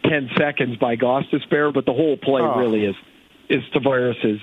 [0.10, 2.60] 10 seconds by Gostisbehere, but the whole play oh.
[2.60, 2.96] really is
[3.48, 4.42] is Tavares's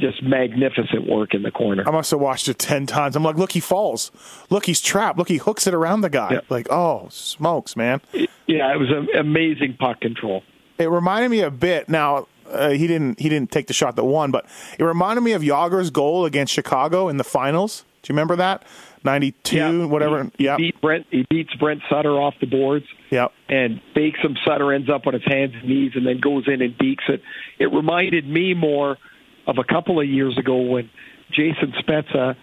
[0.00, 1.84] just magnificent work in the corner.
[1.86, 3.16] I must have watched it ten times.
[3.16, 4.10] I'm like, look, he falls.
[4.50, 5.18] Look, he's trapped.
[5.18, 6.40] Look, he hooks it around the guy.
[6.48, 8.00] Like, oh, smokes, man.
[8.12, 10.42] Yeah, it was an amazing puck control.
[10.78, 11.88] It reminded me a bit.
[11.88, 14.46] Now uh, he didn't he didn't take the shot that won, but
[14.78, 17.84] it reminded me of Jagr's goal against Chicago in the finals.
[18.02, 18.64] Do you remember that?
[19.04, 20.30] 92, yeah, whatever.
[20.38, 20.56] Yeah.
[20.56, 21.06] he beat Brent.
[21.10, 22.86] He beats Brent Sutter off the boards.
[23.10, 23.32] Yep.
[23.48, 24.36] And fakes him.
[24.44, 27.22] Sutter ends up on his hands and knees, and then goes in and beaks it.
[27.58, 28.98] It reminded me more
[29.46, 30.90] of a couple of years ago when
[31.30, 32.36] Jason Spezza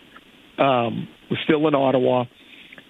[0.58, 2.26] um, was still in Ottawa,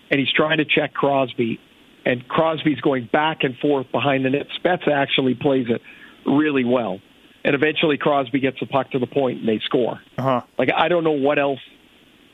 [0.09, 1.59] and he's trying to check Crosby,
[2.05, 4.47] and Crosby's going back and forth behind the net.
[4.63, 5.81] Spezza actually plays it
[6.25, 6.99] really well,
[7.43, 9.99] and eventually Crosby gets the puck to the point and they score.
[10.17, 10.41] Uh-huh.
[10.57, 11.59] Like I don't know what else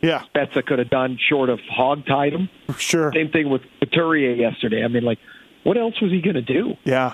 [0.02, 0.24] yeah.
[0.34, 2.50] Spezza could have done short of hog tied him.
[2.78, 3.12] Sure.
[3.14, 4.84] Same thing with Couturier yesterday.
[4.84, 5.20] I mean, like,
[5.64, 6.76] what else was he going to do?
[6.84, 7.14] Yeah.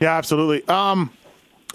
[0.00, 0.66] Yeah, absolutely.
[0.68, 1.10] Um,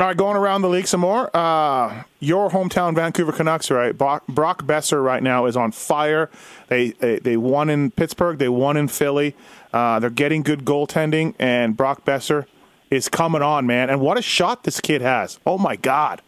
[0.02, 1.30] all right, going around the league some more.
[1.36, 3.96] Uh, your hometown Vancouver Canucks, right?
[3.96, 6.32] Brock, Boeser right now is on fire.
[6.70, 8.40] They, they, they won in Pittsburgh.
[8.40, 9.36] They won in Philly.
[9.72, 12.48] Uh, they're getting good goaltending, and Brock Boeser
[12.90, 13.92] is coming on, man.
[13.92, 15.40] And what a shot this kid has!
[15.46, 16.24] Oh my God.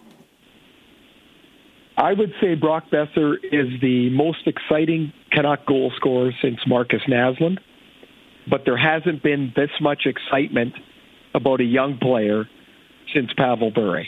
[1.97, 7.57] I would say Brock Boeser is the most exciting Canuck goal scorer since Markus Naslund,
[8.47, 10.73] but there hasn't been this much excitement
[11.33, 12.45] about a young player
[13.13, 14.03] since Pavel Bure.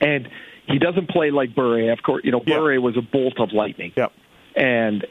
[0.00, 0.28] And
[0.66, 1.92] he doesn't play like Bure.
[1.92, 2.78] Of course, you know, Bure yeah.
[2.78, 3.92] was a bolt of lightning.
[3.96, 4.12] Yep.
[4.56, 5.06] And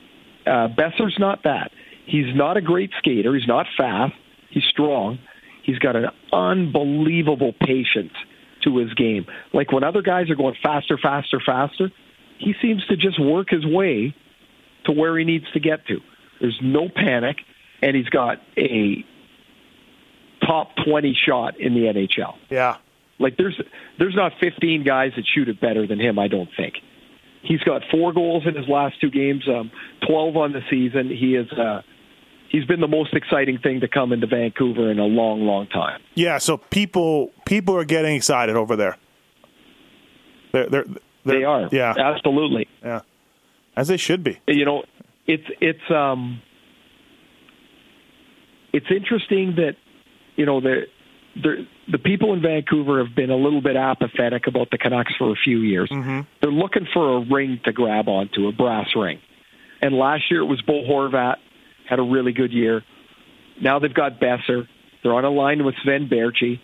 [0.46, 1.72] uh, Boeser's not that.
[2.06, 3.36] He's not a great skater.
[3.36, 4.14] He's not fast.
[4.50, 5.20] He's strong.
[5.64, 8.14] He's got an unbelievable patience
[8.64, 9.26] to his game.
[9.54, 11.92] Like when other guys are going faster, faster, faster,
[12.40, 14.16] he seems to just work his way
[14.86, 16.00] to where he needs to get to.
[16.40, 17.38] There's no panic,
[17.82, 19.06] and he's got a
[20.50, 22.36] top 20 shot in the NHL.
[22.50, 22.78] Yeah.
[23.20, 23.60] Like there's
[23.98, 26.76] there's not 15 guys that shoot it better than him, I don't think.
[27.42, 29.72] He's got four goals in his last two games, um,
[30.08, 31.10] 12 on the season.
[31.10, 31.82] He is uh,
[32.50, 36.02] he's been the most exciting thing to come into Vancouver in a long, long time.
[36.16, 38.98] Yeah, so people people are getting excited over there.
[40.52, 40.86] They're, they're,
[41.26, 41.70] they're, they are.
[41.72, 42.68] Yeah, absolutely.
[42.84, 43.02] Yeah,
[43.76, 44.40] as they should be.
[44.48, 44.84] You know,
[45.28, 46.42] it's it's um,
[48.74, 49.76] it's interesting that
[50.40, 50.84] you know the
[51.36, 55.32] the the people in Vancouver have been a little bit apathetic about the Canucks for
[55.32, 55.90] a few years.
[55.92, 56.22] Mm-hmm.
[56.42, 59.20] They're looking for a ring to grab onto, a brass ring.
[59.82, 61.36] And last year it was Bo Horvat
[61.88, 62.84] had a really good year.
[63.62, 64.68] Now they've got Boeser.
[65.04, 66.60] They're on a line with Sven Baertschi.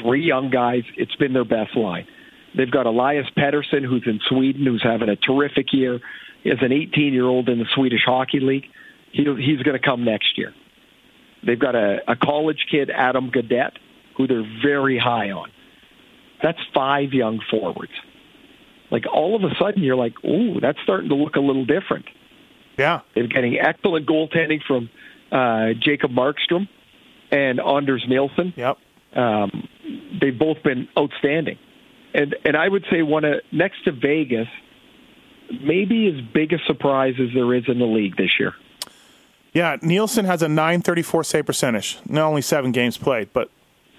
[0.00, 0.82] Three young guys.
[0.96, 2.06] It's been their best line.
[2.56, 6.00] They've got Elias Pettersson, who's in Sweden, who's having a terrific year.
[6.44, 8.66] Is an 18 year old in the Swedish Hockey League.
[9.10, 10.54] He, he's going to come next year.
[11.48, 13.78] They've got a, a college kid, Adam Gaudette,
[14.18, 15.50] who they're very high on.
[16.42, 17.92] That's five young forwards.
[18.90, 22.04] Like all of a sudden, you're like, ooh, that's starting to look a little different.
[22.76, 23.00] Yeah.
[23.14, 24.90] They're getting excellent goaltending from
[25.32, 26.68] uh, Jacob Markstrom
[27.30, 28.52] and Anders Nilsson.
[28.54, 28.76] Yep.
[29.16, 29.68] Um,
[30.20, 31.58] they've both been outstanding,
[32.12, 34.48] and and I would say one of next to Vegas,
[35.62, 38.52] maybe as big a surprise as there is in the league this year.
[39.52, 41.98] Yeah, Nilsson has a 934 save percentage.
[42.06, 43.50] Not only seven games played, but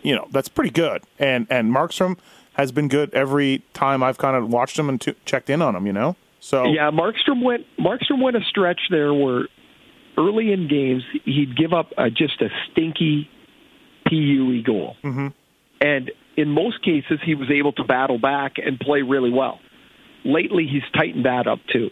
[0.01, 1.03] you know that's pretty good.
[1.17, 2.17] And and Markstrom
[2.53, 5.75] has been good every time I've kind of watched him and t- checked in on
[5.75, 5.88] him.
[5.88, 9.47] You know, so yeah, Markstrom went Markstrom went a stretch there where
[10.17, 13.29] early in games he'd give up a, just a stinky
[14.07, 15.27] PUE goal, mm-hmm.
[15.81, 19.59] and in most cases he was able to battle back and play really well.
[20.25, 21.89] Lately, he's tightened that up too.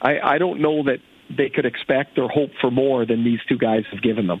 [0.00, 0.98] I, I don't know that
[1.36, 4.40] they could expect or hope for more than these two guys have given them.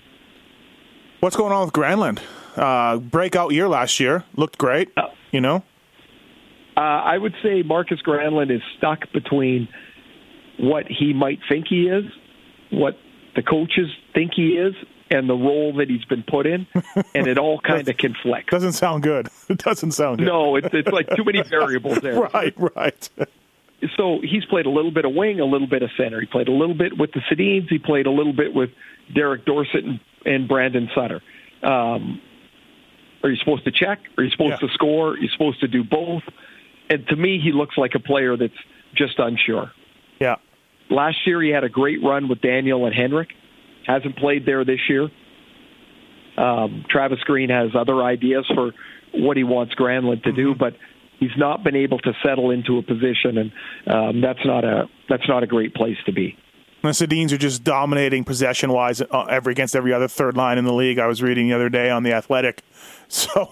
[1.20, 2.20] What's going on with Granlund?
[2.56, 4.90] Uh, breakout year last year, looked great.
[4.96, 5.64] Uh, you know,
[6.76, 9.68] uh, I would say Markus Granlund is stuck between
[10.58, 12.04] what he might think he is,
[12.70, 12.96] what
[13.36, 14.74] the coaches think he is,
[15.10, 16.66] and the role that he's been put in,
[17.14, 18.50] and it all kind of conflicts.
[18.50, 19.28] Doesn't sound good.
[19.48, 20.26] It doesn't sound good.
[20.26, 22.20] No, it's it's like too many variables there.
[22.34, 23.10] right, right.
[23.96, 26.20] So he's played a little bit of wing, a little bit of center.
[26.20, 27.68] He played a little bit with the Sedins.
[27.68, 28.70] He played a little bit with
[29.14, 31.20] Derek Dorsett and, and Brandon Sutter.
[31.62, 32.20] Um,
[33.22, 34.00] are you supposed to check?
[34.16, 34.68] Are you supposed Yeah.
[34.68, 35.10] to score?
[35.10, 36.22] Are you supposed to do both?
[36.90, 38.52] And to me, he looks like a player that's
[38.94, 39.72] just unsure.
[40.20, 40.36] Yeah.
[40.90, 43.28] Last year, he had a great run with Daniel and Henrik.
[43.86, 45.08] Hasn't played there this year.
[46.36, 48.72] Um, Travis Green has other ideas for
[49.14, 50.74] what he wants Granlund to do, but
[51.22, 53.52] he's not been able to settle into a position, and
[53.86, 56.36] um, that's not a that's not a great place to be.
[56.82, 60.64] The Sedins are just dominating possession wise uh, every against every other third line in
[60.64, 60.98] the league.
[60.98, 62.62] I was reading the other day on the Athletic.
[63.12, 63.50] So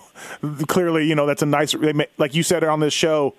[0.69, 1.75] clearly, you know that's a nice.
[2.17, 3.35] Like you said on this show,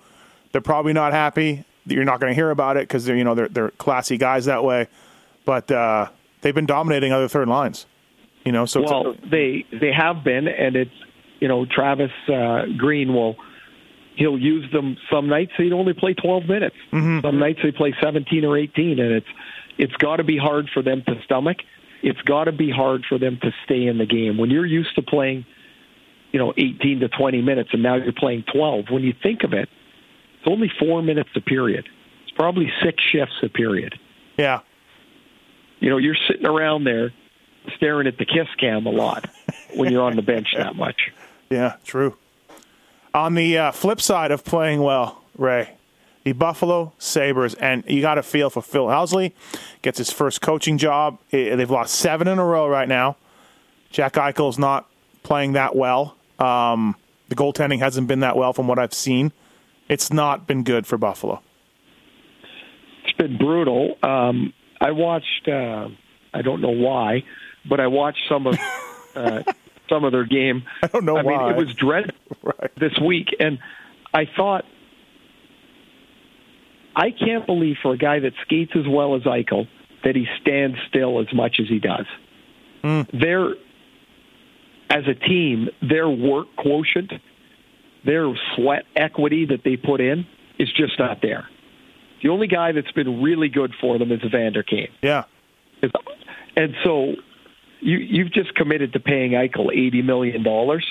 [0.52, 1.64] they're probably not happy.
[1.84, 4.44] You're not going to hear about it because they're you know they're they're classy guys
[4.44, 4.86] that way.
[5.44, 6.10] But uh,
[6.42, 7.86] they've been dominating other third lines.
[8.44, 10.94] You know, so it's a- Well, they they have been, and it's
[11.40, 13.34] you know Travis uh, Green will
[14.16, 16.76] he'll use them some nights he'd only play 12 minutes.
[16.92, 17.26] Mm-hmm.
[17.26, 19.26] Some nights they play 17 or 18, and it's
[19.78, 21.58] it's got to be hard for them to stomach.
[22.02, 24.94] It's got to be hard for them to stay in the game when you're used
[24.96, 25.46] to playing,
[26.32, 28.86] you know, 18 to 20 minutes, and now you're playing 12.
[28.90, 29.68] When you think of it,
[30.38, 31.88] it's only four minutes a period.
[32.24, 33.98] It's probably six shifts a period.
[34.36, 34.60] yeah.
[35.80, 37.12] You know, you're sitting around there
[37.76, 39.28] staring at the kiss cam a lot
[39.74, 41.10] when you're on the bench that much.
[41.50, 42.16] Yeah, true.
[43.14, 45.76] On the uh, flip side of playing well, Ray,
[46.24, 49.32] the Buffalo Sabres, and you got to feel for Phil Housley,
[49.82, 51.18] gets his first coaching job.
[51.30, 53.16] They've lost seven in a row right now.
[53.90, 54.88] Jack Eichel's not
[55.22, 56.16] playing that well.
[56.38, 56.96] Um,
[57.28, 59.32] the goaltending hasn't been that well from what I've seen.
[59.88, 61.42] It's not been good for Buffalo.
[63.04, 63.96] It's been brutal.
[64.02, 65.48] Um, I watched.
[65.48, 65.88] Uh,
[66.32, 67.24] I don't know why,
[67.68, 68.58] but I watched some of
[69.14, 69.42] uh,
[69.92, 70.64] some of their game.
[70.82, 71.38] I don't know I why.
[71.48, 72.70] mean, it was dreadful Right.
[72.78, 73.58] this week, and
[74.14, 74.64] I thought,
[76.96, 79.66] I can't believe for a guy that skates as well as Eichel
[80.04, 82.06] that he stands still as much as he does.
[82.82, 83.02] Hmm.
[83.12, 83.50] Their
[84.90, 87.12] as a team, their work quotient,
[88.04, 90.26] their sweat equity that they put in
[90.58, 91.48] is just not there.
[92.22, 94.88] The only guy that's been really good for them is Evander Kane.
[95.02, 95.24] Yeah.
[96.56, 97.14] And so
[97.82, 100.86] you you've just committed to paying Eichel eighty million dollars.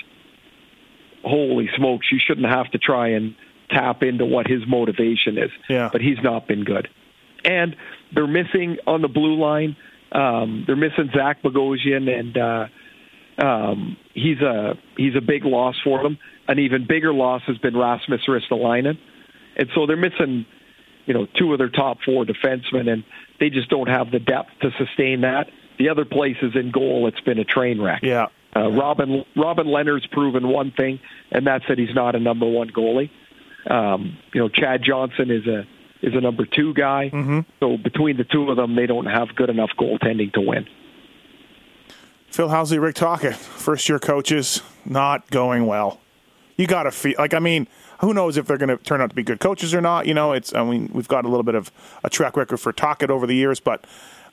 [1.23, 3.35] Holy smokes, you shouldn't have to try and
[3.69, 5.51] tap into what his motivation is.
[5.69, 5.89] Yeah.
[5.91, 6.89] But he's not been good.
[7.45, 7.75] And
[8.13, 9.75] they're missing on the blue line,
[10.11, 12.67] um, they're missing Zach Bogosian and uh
[13.43, 16.17] um he's a he's a big loss for them.
[16.47, 18.97] An even bigger loss has been Rasmus Ristolainen.
[19.55, 20.45] And so they're missing
[21.05, 23.03] you know, two of their top four defensemen, and
[23.39, 25.47] they just don't have the depth to sustain that.
[25.81, 28.03] The other places in goal, it's been a train wreck.
[28.03, 28.27] Yeah.
[28.55, 30.99] Uh, Robin Robin Lehner's proven one thing,
[31.31, 33.09] and that's that he's not a number one goalie.
[33.67, 35.65] Um, you know, Chad Johnson is a
[36.03, 37.09] is a number two guy.
[37.11, 37.39] Mm-hmm.
[37.59, 40.67] So between the two of them, they don't have good enough goaltending to win.
[42.29, 45.99] Phil Housley, Rick Tocchet, first year coaches, not going well.
[46.57, 47.67] You got to feel like I mean,
[48.01, 50.05] who knows if they're going to turn out to be good coaches or not?
[50.05, 51.71] You know, it's I mean we've got a little bit of
[52.03, 53.87] a track record for Tocchet over the years, but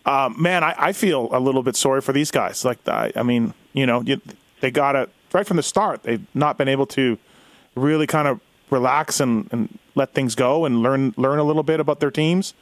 [0.06, 2.64] um, man, I, I feel a little bit sorry for these guys.
[2.64, 4.20] Like I, I mean, you know, you,
[4.60, 6.02] they got to right from the start.
[6.02, 7.18] They've not been able to
[7.74, 11.80] really kind of relax and, and let things go and learn learn a little bit
[11.80, 12.54] about their teams?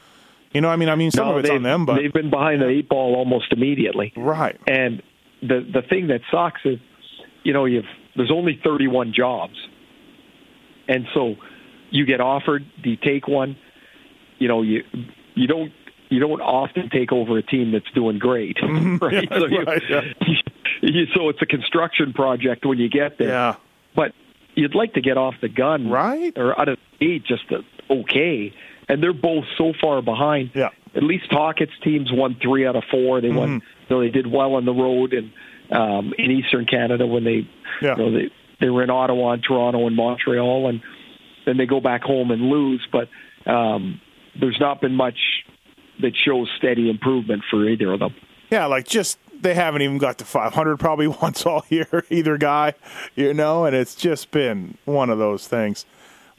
[0.52, 2.30] You know, I mean, I mean, some no, of it's on them, but they've been
[2.30, 4.12] behind the eight ball almost immediately.
[4.16, 5.02] right, And
[5.42, 6.78] the the thing that sucks is,
[7.42, 7.84] you know, you've
[8.16, 9.54] there's only 31 jobs,
[10.88, 11.34] and so
[11.90, 12.64] you get offered.
[12.82, 13.56] You take one?
[14.38, 14.82] You know, you
[15.34, 15.72] you don't
[16.08, 19.26] you don't often take over a team that's doing great, right?
[19.30, 20.00] Yeah, so, you- right, yeah.
[20.82, 23.28] you- so it's a construction project when you get there.
[23.28, 23.56] yeah,
[23.94, 24.12] But
[24.54, 26.36] you'd like to get off the gun, Right.
[26.36, 28.52] Or out of the gate, just to, okay.
[28.88, 30.50] And they're both so far behind.
[30.54, 30.68] Yeah.
[30.94, 33.20] At least Tocchet's teams won three out of four.
[33.20, 33.60] They won.
[33.60, 33.66] Mm-hmm.
[33.88, 35.32] You know, they did well on the road and
[35.70, 37.48] um, in Eastern Canada when they,
[37.82, 37.96] Yeah.
[37.96, 40.80] you know, they they were in Ottawa and Toronto and Montreal, and
[41.44, 42.86] then they go back home and lose.
[42.90, 43.08] But
[43.50, 44.00] um,
[44.40, 45.18] there's not been much
[46.00, 48.14] that shows steady improvement for either of them.
[48.50, 48.66] yeah.
[48.66, 52.74] Like just they haven't even got to 500 probably once all year either guy,
[53.14, 55.84] you know, and it's just been one of those things.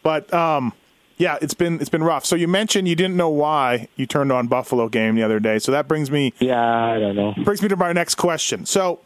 [0.04, 0.74] But um,
[1.18, 2.26] yeah, it's been it's been rough.
[2.26, 5.60] So you mentioned you didn't know why you turned on Buffalo game the other day.
[5.60, 7.34] So that brings me Yeah, I don't know.
[7.44, 8.66] brings me to my next question.
[8.66, 9.00] So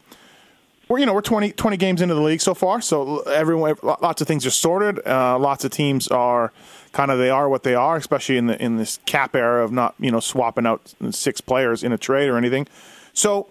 [0.92, 2.82] we're you know we're 20, 20 games into the league so far.
[2.82, 5.06] So everyone, lots of things are sorted.
[5.08, 6.52] Uh, lots of teams are
[6.92, 9.72] kind of they are what they are, especially in the in this cap era of
[9.72, 12.68] not you know swapping out six players in a trade or anything.
[13.14, 13.48] So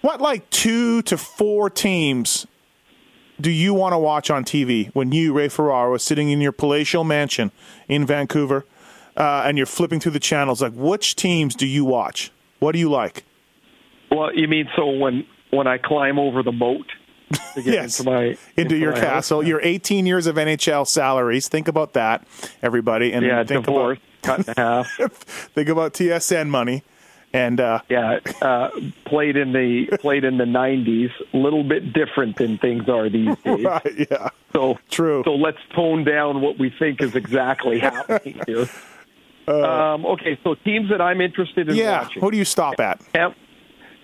[0.00, 2.46] what like two to four teams
[3.40, 6.52] do you want to watch on TV when you Ray Ferraro is sitting in your
[6.52, 7.50] palatial mansion
[7.88, 8.64] in Vancouver
[9.16, 10.62] uh, and you're flipping through the channels?
[10.62, 12.30] Like which teams do you watch?
[12.60, 13.24] What do you like?
[14.10, 16.86] Well, you mean so when when I climb over the moat
[17.54, 17.98] to get Yes.
[18.00, 19.06] into my into your my house?
[19.28, 19.42] castle.
[19.46, 21.48] Your 18 years of NHL salaries.
[21.48, 22.26] Think about that,
[22.62, 24.86] everybody, and Yeah, think divorce, cut in half.
[25.54, 26.82] think about TSN money,
[27.32, 28.70] and uh, Yeah, uh,
[29.04, 31.10] played in the played in the '90s.
[31.34, 33.64] A little bit different than things are these days.
[33.64, 35.22] right, yeah, So True.
[35.24, 38.66] So let's tone down what we think is exactly happening here.
[39.48, 42.00] um, okay, so teams that I'm interested in Uh, yeah.
[42.02, 43.00] watching: Who do you stop at?
[43.12, 43.36] Tampa,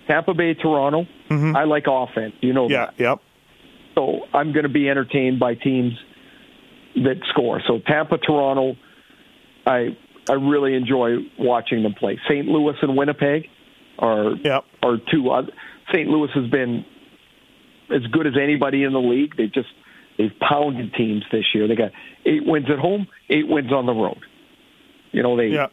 [0.07, 1.05] Tampa Bay, Toronto.
[1.29, 2.33] I like offense.
[2.41, 2.71] You know Mm-hmm.
[2.73, 2.99] Yeah, that.
[2.99, 3.19] yep,
[3.95, 5.93] So I'm going to be entertained by teams
[6.95, 7.61] that score.
[7.67, 8.75] So Tampa, Toronto,
[9.65, 9.97] I
[10.29, 12.19] I really enjoy watching them play.
[12.27, 12.47] St.
[12.47, 13.47] Louis and Winnipeg
[13.99, 14.65] are Yep.
[14.83, 15.29] are two.
[15.31, 15.49] oth-
[15.93, 16.07] St.
[16.09, 16.83] Louis has been
[17.93, 19.35] as good as anybody in the league.
[19.37, 19.67] They just
[20.17, 21.67] they've pounded teams this year.
[21.67, 21.91] They got
[22.25, 24.19] eight wins at home, eight wins on the road.
[25.11, 25.67] You know they yeah,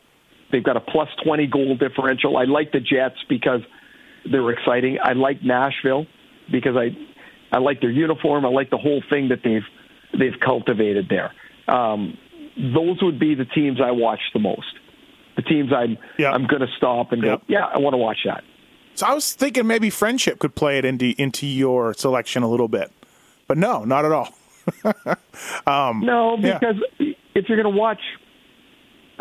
[0.50, 2.36] They've got a plus 20 goal differential.
[2.36, 3.60] I like the Jets because
[4.30, 4.98] they're exciting.
[5.02, 6.06] I like Nashville
[6.50, 6.96] because I
[7.50, 8.44] I like their uniform.
[8.44, 9.64] I like the whole thing that they've
[10.18, 11.32] they've cultivated there.
[11.68, 12.16] Um,
[12.56, 14.74] those would be the teams I watch the most.
[15.36, 16.32] The teams I'm Yeah.
[16.32, 17.28] I'm going to stop and go.
[17.30, 17.42] Yep.
[17.48, 18.44] Yeah, I want to watch that.
[18.94, 22.68] So I was thinking maybe friendship could play it into into your selection a little
[22.68, 22.92] bit,
[23.48, 24.28] but no, not at all.
[25.66, 26.58] um, No, yeah.
[26.58, 26.76] because
[27.34, 28.00] if you're going to watch,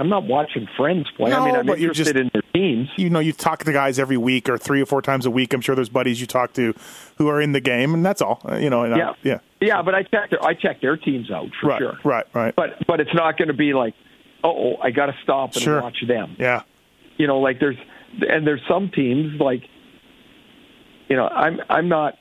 [0.01, 1.31] I'm not watching friends play.
[1.31, 2.89] I No, mean, I'm but interested just- in their teams.
[2.97, 5.53] you know, you talk to guys every week or three or four times a week.
[5.53, 6.73] I'm sure there's buddies you talk to
[7.17, 8.41] who are in the game, and that's all.
[8.49, 9.81] Uh, You know, and I- Yeah, yeah, yeah.
[9.83, 11.97] But I check their I check their teams out for right, sure.
[12.03, 12.55] right, right.
[12.55, 13.93] but but it's not going to be like,
[14.43, 15.81] oh, I got to stop and Sure.
[15.81, 16.35] watch them.
[16.39, 16.63] yeah,
[17.17, 17.77] You know, like there's
[18.27, 19.61] and there's some teams like,
[21.09, 22.17] you know, I'm I'm not.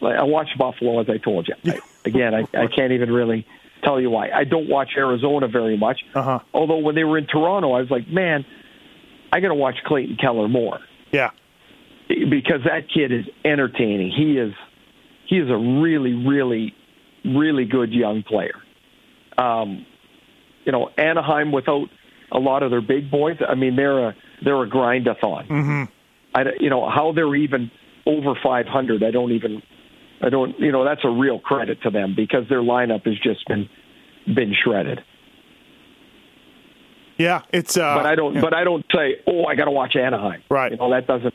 [0.00, 1.54] Like, I watch Buffalo as I told you.
[1.72, 3.46] I, again, I, I can't even really
[3.82, 4.30] tell you why.
[4.30, 6.00] I don't watch Arizona very much.
[6.14, 6.40] Uh-huh.
[6.52, 8.44] Although when they were in Toronto, I was like, man,
[9.32, 10.80] I got to watch Clayton Keller more
[11.12, 11.30] yeah,
[12.08, 14.10] because that kid is entertaining.
[14.10, 14.52] He is
[15.26, 16.74] he is a really, really,
[17.24, 18.54] really good young player.
[19.38, 19.86] Um,
[20.64, 21.88] you know, Anaheim without
[22.32, 23.36] a lot of their big boys.
[23.46, 25.48] I mean, they're a they're a grindathon.
[25.48, 25.82] Mm-hmm.
[26.34, 27.70] I you know how they're even
[28.06, 29.02] over 500.
[29.02, 29.62] I don't even
[30.22, 33.46] I don't you know that's a real credit to them because their lineup has just
[33.48, 33.68] been
[34.26, 35.02] been shredded.
[37.18, 37.42] yeah.
[37.52, 38.40] It's uh, But I don't yeah.
[38.40, 40.42] but I don't say oh I got to watch Anaheim.
[40.50, 40.72] Right.
[40.72, 41.34] You know that doesn't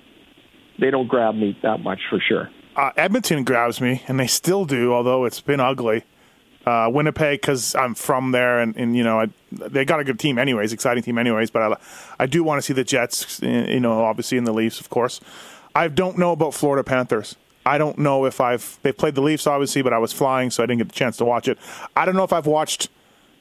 [0.80, 2.50] they don't grab me that much for sure.
[2.76, 6.04] uh, Edmonton grabs me, and they still do, although it's been ugly.
[6.66, 10.20] Uh, Winnipeg, because I'm from there, and, and you know I, they got a good
[10.20, 11.50] team, anyways, exciting team, anyways.
[11.52, 11.76] But I,
[12.24, 15.20] I do want to see the Jets, you know, obviously in the Leafs, of course.
[15.76, 17.36] I don't know about Florida Panthers.
[17.66, 20.64] I don't know if I've they played the Leafs, obviously, but I was flying, so
[20.64, 21.58] I didn't get the chance to watch it.
[21.96, 22.90] I don't know if I've watched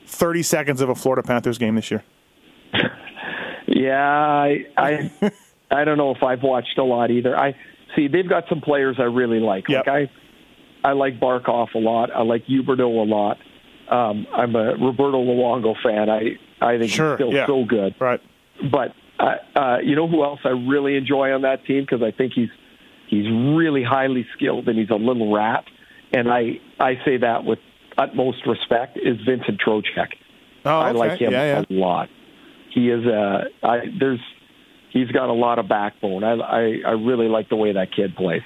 [0.06, 2.02] 30 seconds of a Florida Panthers game this year.
[3.66, 5.10] Yeah, I I,
[5.70, 7.38] I don't know if I've watched a lot either.
[7.38, 7.54] I
[7.94, 9.68] see they've got some players I really like.
[9.68, 9.86] Yep.
[9.86, 10.10] Like
[10.84, 12.10] I I like Barkov a lot.
[12.14, 13.38] I like Huberdeau a lot.
[13.88, 16.10] Um, I'm a Roberto Luongo fan.
[16.10, 17.46] I I think Sure, he's still yeah.
[17.46, 17.94] so good.
[18.00, 18.20] Right.
[18.70, 22.10] But uh, uh, you know who else I really enjoy on that team because I
[22.10, 22.50] think he's
[23.10, 25.64] he's really highly skilled and he's a little rat.
[26.12, 27.58] And I I say that with
[27.98, 30.08] utmost respect is Vincent Trocheck.
[30.64, 31.64] Oh, I like him Yeah, yeah.
[31.68, 32.08] a lot.
[32.72, 34.20] He is a I, there's
[34.92, 36.24] he's got a lot of backbone.
[36.24, 38.42] I, I I really like the way that kid plays.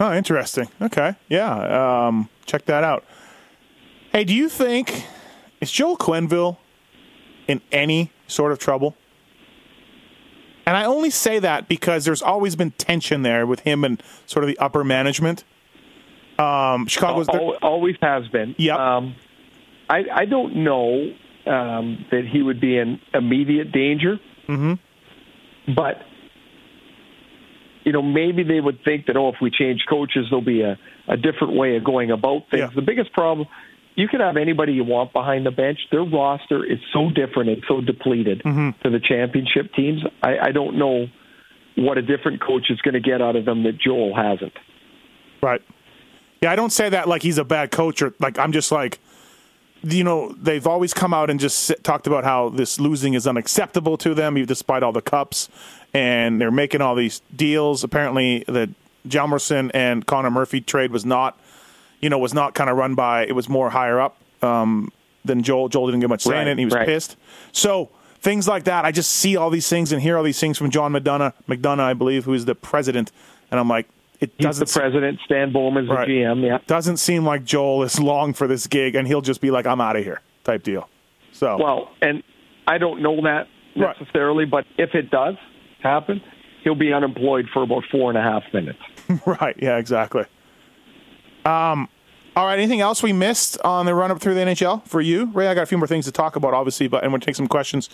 [0.00, 0.66] Oh, interesting.
[0.80, 1.14] Okay.
[1.28, 2.06] Yeah.
[2.08, 3.04] Um, check that out.
[4.10, 5.04] Hey, do you think
[5.60, 6.56] is Joel Quenneville
[7.46, 8.96] in any sort of trouble?
[10.66, 14.44] And I only say that because there's always been tension there with him and sort
[14.44, 15.44] of the upper management.
[16.38, 18.54] Um, Chicago's Al- always has been.
[18.58, 18.78] Yep.
[18.78, 19.16] Um,
[19.88, 21.12] I I don't know
[21.46, 24.18] um, that he would be in immediate danger.
[24.48, 25.74] Mm-hmm.
[25.74, 26.02] But
[27.84, 30.78] you know, maybe they would think that oh, if we change coaches, there'll be a,
[31.08, 32.62] a different way of going about things.
[32.62, 32.70] Yeah.
[32.74, 33.48] The biggest problem.
[33.94, 35.78] You can have anybody you want behind the bench.
[35.90, 38.70] Their roster is so different and so depleted mm-hmm.
[38.82, 40.02] to the championship teams.
[40.22, 41.08] I, I don't know
[41.76, 44.54] what a different coach is going to get out of them that Joel hasn't.
[45.42, 45.62] Right.
[46.42, 48.98] Yeah, I don't say that like he's a bad coach or like I'm just like
[49.84, 53.26] you know, they've always come out and just s- talked about how this losing is
[53.26, 55.48] unacceptable to them despite all the cups
[55.92, 57.82] and they're making all these deals.
[57.82, 58.72] Apparently the
[59.06, 61.38] Hjalmarsson and Connor Murphy trade was not
[62.02, 64.90] you know, was not kind of run by it was more higher up um,
[65.24, 65.68] than Joel.
[65.68, 66.86] Joel didn't get much say in it and he was right.
[66.86, 67.16] pissed.
[67.52, 67.88] So
[68.20, 70.70] things like that, I just see all these things and hear all these things from
[70.70, 73.12] John McDonough, McDonough, I believe, who is the president,
[73.50, 73.88] and I'm like,
[74.20, 75.18] it He's doesn't the president.
[75.24, 76.06] Stan Bowman's Right.
[76.06, 76.44] the GM.
[76.46, 76.58] Yeah.
[76.68, 79.80] doesn't seem like Joel is long for this gig, and he'll just be like, "I'm
[79.80, 80.88] out of here," type deal.
[81.32, 82.22] So, Well, and
[82.68, 83.98] I don't know that Right.
[84.00, 85.34] necessarily, but if it does
[85.82, 86.20] happen,
[86.62, 88.78] he'll be unemployed for about four and a half minutes.
[89.26, 90.24] right, yeah, exactly.
[91.44, 91.88] Um,
[92.34, 92.58] all right.
[92.58, 95.48] Anything else we missed on the run up through the NHL for you, Ray?
[95.48, 97.46] I got a few more things to talk about, obviously, but and we'll take some
[97.46, 97.90] questions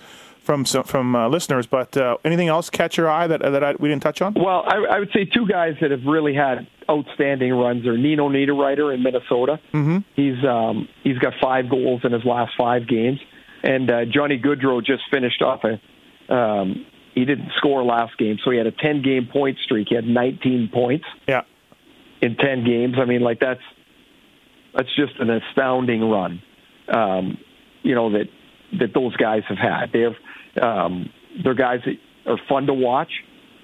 [0.49, 1.67] from some, from uh, listeners.
[1.67, 4.35] But uh, anything else catch your eye that that I, we didn't touch on?
[4.35, 8.29] Well, I, I would say two guys that have really had outstanding runs are Nino
[8.29, 9.61] Niederreiter in Minnesota.
[9.75, 9.99] Mm-hmm.
[10.15, 13.19] He's um, he's got five goals in his last five games,
[13.63, 15.81] and uh, Johnny Gaudreau just finished off a.
[16.33, 19.89] Um, he didn't score last game, so he had a ten game point streak.
[19.89, 21.05] He had 19 points.
[21.27, 21.43] Yeah,
[22.21, 22.97] in 10 games.
[23.01, 23.61] I mean, like that's
[24.75, 26.43] that's just an astounding run.
[26.89, 27.39] Um,
[27.83, 28.27] you know that
[28.79, 29.93] that those guys have had.
[29.93, 31.11] They have um,
[31.43, 33.11] they're guys that are fun to watch.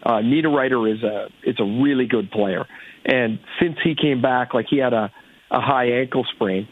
[0.02, 2.66] Uh, Niederreiter is a is a really good player,
[3.04, 5.10] and since he came back, like he had a
[5.50, 6.68] a high ankle sprain,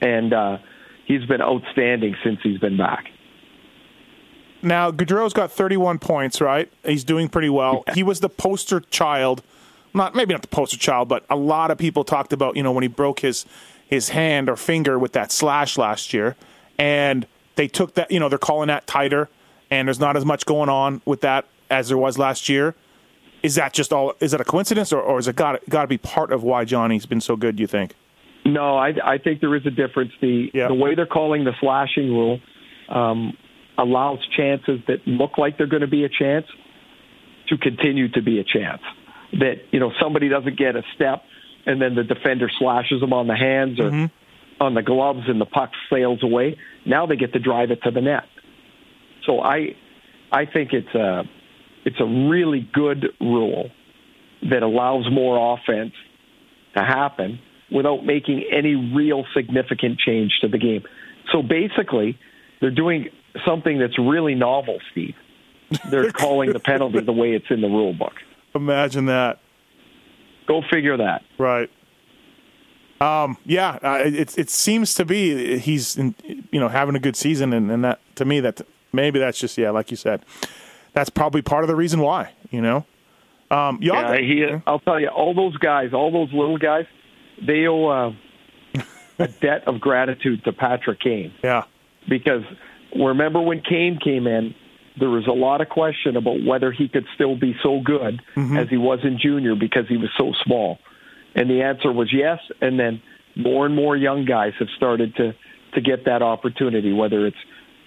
[0.00, 0.58] and uh,
[1.06, 3.06] he's been outstanding since he's been back.
[4.60, 6.70] Now, Gaudreau's got 31 points, right?
[6.84, 7.84] He's doing pretty well.
[7.94, 9.42] He was the poster child,
[9.94, 12.72] not maybe not the poster child, but a lot of people talked about, you know,
[12.72, 13.46] when he broke his
[13.86, 16.36] his hand or finger with that slash last year,
[16.78, 17.26] and
[17.56, 19.28] they took that, you know, they're calling that tighter,
[19.70, 22.74] and there's not as much going on with that as there was last year.
[23.42, 24.14] Is that just all?
[24.20, 26.64] Is that a coincidence, or, or is it got got to be part of why
[26.64, 27.56] Johnny's been so good?
[27.56, 27.94] Do you think?
[28.44, 30.12] No, I, I think there is a difference.
[30.20, 30.68] The Yeah.
[30.68, 32.40] the way they're calling the slashing rule
[32.88, 33.36] um,
[33.76, 36.46] allows chances that look like they're going to be a chance
[37.48, 38.82] to continue to be a chance.
[39.32, 41.22] That you know somebody doesn't get a step,
[41.66, 44.62] and then the defender slashes them on the hands or mm-hmm.
[44.62, 46.56] on the gloves, and the puck sails away.
[46.86, 48.24] Now they get to drive it to the net.
[49.26, 49.76] So I
[50.32, 51.24] I think it's a
[51.84, 53.70] it's a really good rule
[54.50, 55.92] that allows more offense
[56.74, 60.84] to happen without making any real significant change to the game.
[61.32, 62.18] So basically,
[62.60, 63.08] they're doing
[63.46, 65.14] something that's really novel, Steve.
[65.90, 68.14] They're calling the penalty the way it's in the rule book.
[68.58, 69.38] Imagine that.
[70.46, 71.22] Go figure that.
[71.38, 71.70] Right.
[73.00, 76.16] Um, yeah, uh, it it seems to be he's in,
[76.50, 78.60] you know having a good season, and, and that to me that
[78.92, 80.24] maybe that's just yeah, like you said,
[80.94, 82.32] that's probably part of the reason why.
[82.50, 82.86] You know,
[83.52, 86.86] um, Yeah, he, I'll tell you, all those guys, all those little guys,
[87.46, 88.12] they owe uh,
[89.20, 91.32] a debt of gratitude to Patrick Kane.
[91.44, 91.64] yeah,
[92.08, 92.42] because
[92.96, 94.56] remember when Kane came in,
[94.98, 98.20] there was a lot of question about whether he could still be so good
[98.58, 100.78] as he was in junior because he was so small.
[101.34, 102.38] And the answer was yes.
[102.60, 103.00] And then
[103.36, 105.34] more and more young guys have started to
[105.74, 107.36] to get that opportunity, whether it's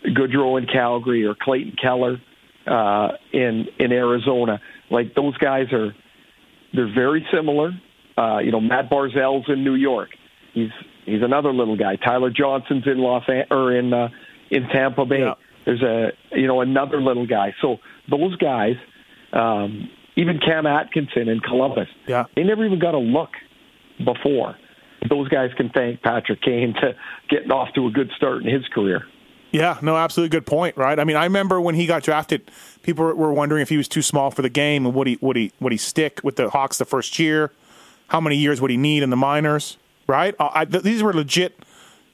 [0.05, 2.21] Gaudreau in Calgary or Clayton Keller
[2.67, 4.61] uh, in in Arizona.
[4.89, 5.95] Like those guys are,
[6.73, 7.71] they're very similar.
[8.17, 10.09] Uh, you know, Matt Barzal's in New York.
[10.53, 10.69] He's
[11.05, 11.95] he's another little guy.
[11.95, 14.09] Tyler Johnson's in Los An- or in uh,
[14.49, 15.21] in Tampa Bay.
[15.21, 15.33] Yeah.
[15.65, 17.53] There's a you know another little guy.
[17.61, 17.77] So
[18.09, 18.75] those guys,
[19.33, 22.25] um, even Cam Atkinson in Columbus, Yeah.
[22.35, 23.29] they never even got a look
[24.03, 24.57] before.
[25.09, 26.95] Those guys can thank Patrick Kane to
[27.29, 29.05] getting off to a good start in his career.
[29.51, 30.77] yeah, no, absolutely good point.
[30.77, 30.99] Right.
[30.99, 32.49] I mean, I remember when he got drafted,
[32.83, 35.35] people were wondering if he was too small for the game and would he would
[35.35, 37.51] he would he stick with the Hawks the first year?
[38.07, 39.77] How many years would he need in the minors?
[40.07, 40.35] right?
[40.39, 41.57] Uh, I, th- these were legit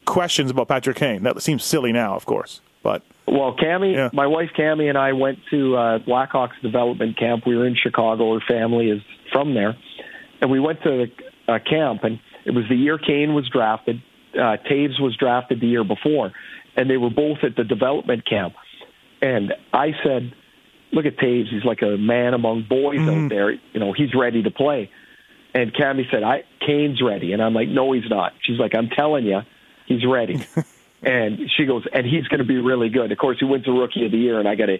[0.06, 1.24] questions about Patrick Kane.
[1.24, 4.10] That seems silly now, of course, but Well, Cammy, Yeah.
[4.14, 7.46] my wife Cammy and I went to uh, Blackhawks development camp.
[7.46, 8.34] We were in Chicago.
[8.40, 9.02] Her family is
[9.34, 9.76] from there,
[10.42, 11.08] and we went to
[11.48, 12.04] the uh, camp.
[12.04, 14.02] And it was the year Kane was drafted.
[14.34, 16.32] Uh, Toews was drafted the year before,
[16.78, 18.54] and they were both at the development camp.
[19.22, 20.34] And I said,
[20.94, 21.50] "Look at Toews.
[21.50, 23.52] He's like a man among boys out there.
[23.52, 24.90] You know, he's ready to play."
[25.54, 28.90] And Cammy said, "I Kane's ready," and I'm like, "No, he's not." She's like, "I'm
[28.90, 29.42] telling you,
[29.86, 30.46] he's ready."
[31.04, 33.72] and she goes, "And he's going to be really good." Of course, he wins the
[33.72, 34.78] Rookie of the Year, and I got to,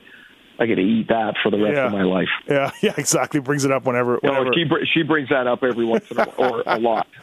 [0.60, 1.86] I got to eat that for the rest Yeah.
[1.88, 2.30] of my life.
[2.48, 3.40] yeah, yeah, exactly.
[3.40, 4.20] Brings it up whenever.
[4.24, 7.08] Know, she br- she brings that up every once in a while, or a lot.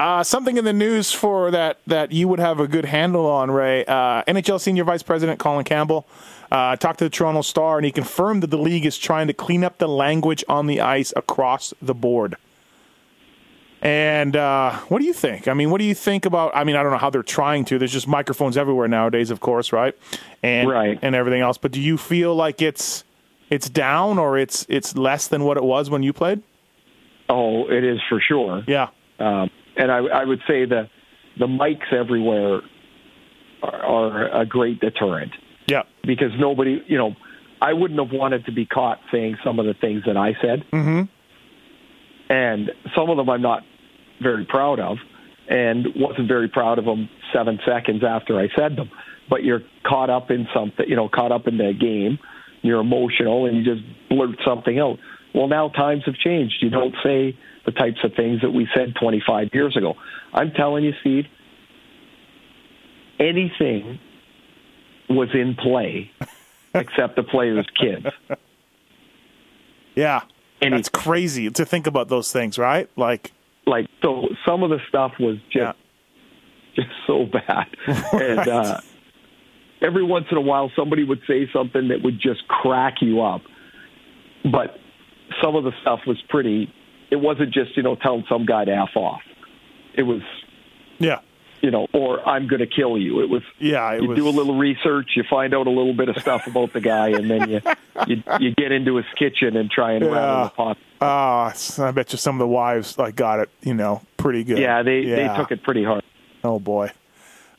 [0.00, 3.50] Uh, something in the news for that that you would have a good handle on,
[3.50, 3.84] Ray.
[3.84, 6.06] Uh, NHL Senior Vice President Colin Campbell
[6.52, 9.32] uh, talked to the Toronto Star, and he confirmed that the league is trying to
[9.32, 12.36] clean up the language on the ice across the board.
[13.80, 15.46] And uh, what do you think?
[15.46, 16.50] I mean, what do you think about?
[16.54, 17.78] I mean, I don't know how they're trying to.
[17.78, 19.94] There's just microphones everywhere nowadays, of course, right?
[20.42, 20.98] And Right.
[21.00, 21.58] and everything else.
[21.58, 23.04] But do you feel like it's
[23.50, 26.42] it's down or it's it's less than what it was when you played?
[27.28, 28.64] Oh, it is for sure.
[28.66, 28.88] Yeah.
[29.20, 30.88] Um, and I, I would say the
[31.38, 32.62] the mics everywhere
[33.62, 35.32] are, are a great deterrent.
[35.68, 35.82] Yeah.
[36.02, 37.14] because nobody, you know,
[37.60, 40.64] I wouldn't have wanted to be caught saying some of the things that I said.
[40.72, 41.02] Mm-hmm.
[42.28, 43.62] And some of them I'm not
[44.20, 44.98] very proud of
[45.48, 48.90] and wasn't very proud of them seven seconds after I said them.
[49.30, 52.18] But you're caught up in something, you know, caught up in the game.
[52.62, 54.98] You're emotional and you just blurt something out.
[55.34, 56.56] Well, now times have changed.
[56.60, 59.94] You don't say the types of things that we said 25 years ago.
[60.32, 61.26] I'm telling you, Steve,
[63.20, 63.98] anything
[65.08, 66.10] was in play
[66.74, 68.06] except the players' kids.
[69.94, 70.22] Yeah.
[70.60, 72.88] And That's crazy to think about those things, right?
[72.96, 73.32] Like,
[73.66, 75.72] Like so, some of the stuff was just yeah.
[76.74, 77.66] just so bad,
[78.12, 78.80] and uh,
[79.80, 83.42] every once in a while somebody would say something that would just crack you up.
[84.50, 84.76] But
[85.42, 86.72] some of the stuff was pretty.
[87.10, 89.22] It wasn't just you know telling some guy to f off.
[89.94, 90.22] It was
[90.98, 91.20] Yeah.
[91.60, 93.20] You know, or I'm going to kill you.
[93.20, 93.92] It was Yeah.
[93.94, 96.46] It you was, do a little research, you find out a little bit of stuff
[96.46, 97.60] about the guy, and then you
[98.06, 100.44] you, you get into his kitchen and try and rattle Yeah.
[100.44, 100.78] the pot.
[101.00, 104.58] Ah, I bet you some of the wives like got it, you know, pretty good.
[104.58, 105.28] Yeah, they Yeah.
[105.32, 106.02] they took it pretty hard.
[106.44, 106.90] Oh boy,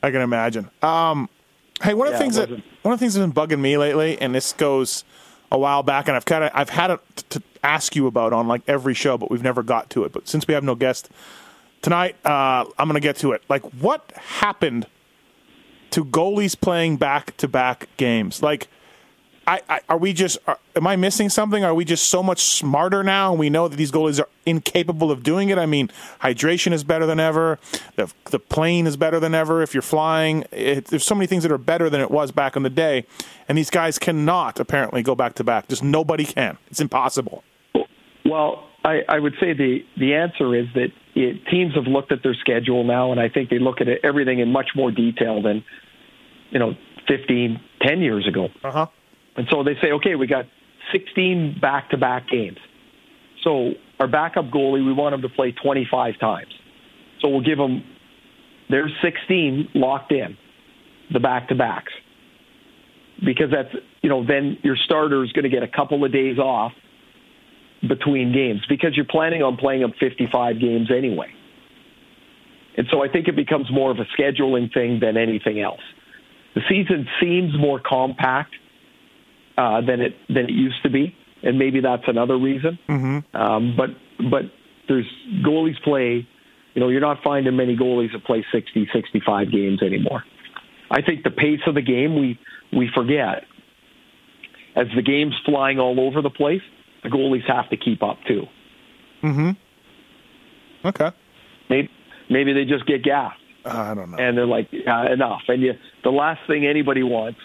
[0.02, 0.70] I can imagine.
[0.82, 1.28] Um,
[1.82, 4.18] hey, one of the things that one of the things that's been bugging me lately,
[4.20, 5.04] and this goes
[5.52, 8.48] a while back, and I've kind of I've had it to ask you about on
[8.48, 10.12] like every show, but we've never got to it.
[10.12, 11.10] But since we have no guest
[11.82, 13.42] tonight, uh, I'm going to get to it.
[13.48, 14.86] Like, what happened
[15.90, 18.42] to goalies playing back to back games?
[18.42, 18.68] Like.
[19.46, 20.38] I, I, are we just?
[20.46, 21.64] Are, am I missing something?
[21.64, 25.10] Are we just so much smarter now, and we know that these goalies are incapable
[25.10, 25.58] of doing it?
[25.58, 27.58] I mean, hydration is better than ever.
[27.96, 29.60] The the plane is better than ever.
[29.62, 32.54] If you're flying, it, there's so many things that are better than it was back
[32.54, 33.06] in the day,
[33.48, 35.66] and these guys cannot apparently go back to back.
[35.66, 36.56] Just nobody can.
[36.70, 37.42] It's impossible.
[38.24, 42.22] Well, I, I would say the the answer is that it, teams have looked at
[42.22, 45.42] their schedule now, and I think they look at it, everything in much more detail
[45.42, 45.64] than
[46.50, 46.74] you know
[47.08, 48.48] 15, 10 years ago.
[48.62, 48.86] Uh huh.
[49.36, 50.46] And so they say, okay, we got
[50.92, 52.58] 16 back-to-back games.
[53.42, 56.52] So our backup goalie, we want him to play 25 times.
[57.20, 57.82] So we'll give him,
[58.68, 60.36] there's 16 locked in,
[61.12, 61.92] the back-to-backs.
[63.24, 66.38] Because that's, you know, then your starter is going to get a couple of days
[66.38, 66.72] off
[67.86, 71.32] between games because you're planning on playing them 55 games anyway.
[72.76, 75.80] And so I think it becomes more of a scheduling thing than anything else.
[76.54, 78.54] The season seems more compact
[79.56, 82.78] uh, than it than it used to be, and maybe that's another reason.
[82.88, 83.36] Mm-hmm.
[83.36, 83.90] Um, but
[84.30, 84.42] but
[84.88, 85.06] there's
[85.44, 86.26] goalies play.
[86.74, 90.24] You know, you're not finding many goalies that play 60, 65 games anymore.
[90.90, 92.38] I think the pace of the game we
[92.72, 93.44] we forget
[94.76, 96.62] as the game's flying all over the place.
[97.02, 98.46] The goalies have to keep up too.
[99.20, 99.50] Hmm.
[100.84, 101.10] Okay.
[101.68, 101.90] Maybe
[102.28, 104.16] maybe they just get gassed I don't know.
[104.18, 105.42] and they're like uh, enough.
[105.48, 107.38] And you, the last thing anybody wants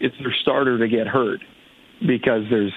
[0.00, 1.40] is their starter to get hurt
[2.06, 2.72] because there's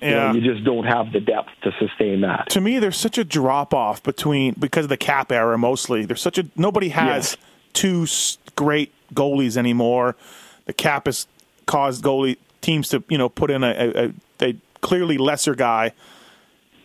[0.00, 2.50] you, know, you just don't have the depth to sustain that.
[2.50, 6.04] to me, there's such a drop off between because of the cap era mostly.
[6.04, 7.36] There's such a nobody has
[7.72, 8.06] two
[8.56, 10.16] great goalies anymore.
[10.64, 11.26] The cap has
[11.66, 14.12] caused goalie teams to you know put in a, a, a
[14.82, 15.92] clearly lesser guy,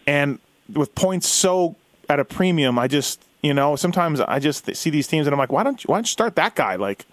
[0.05, 0.39] and
[0.73, 1.75] with points so
[2.09, 5.39] at a premium, I just you know sometimes I just see these teams and I'm
[5.39, 7.05] like, why don't you, why don't you start that guy like.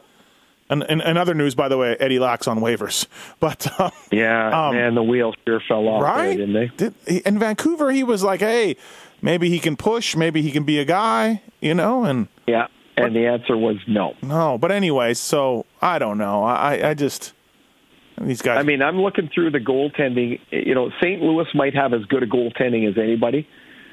[0.71, 3.07] And, and, and other news, by the way, Eddie Lack's on waivers,
[3.39, 6.37] but um, Yeah, Um, man, the wheels sure fell off, there, right?
[6.39, 6.69] didn't they?
[6.79, 6.95] Did,
[7.27, 8.77] in Vancouver, he was like, "Hey,
[9.21, 13.15] maybe he can push, maybe he can be a guy, you know, and Yeah, and
[13.15, 14.15] the answer was no.
[14.23, 14.57] no.
[14.57, 16.43] But anyways, so I don't know.
[16.45, 17.34] I I just
[18.21, 18.59] these guys.
[18.59, 20.41] I mean, I'm looking through the goaltending.
[20.51, 21.21] You know, St.
[21.23, 23.47] Louis might have as good a goaltending as anybody.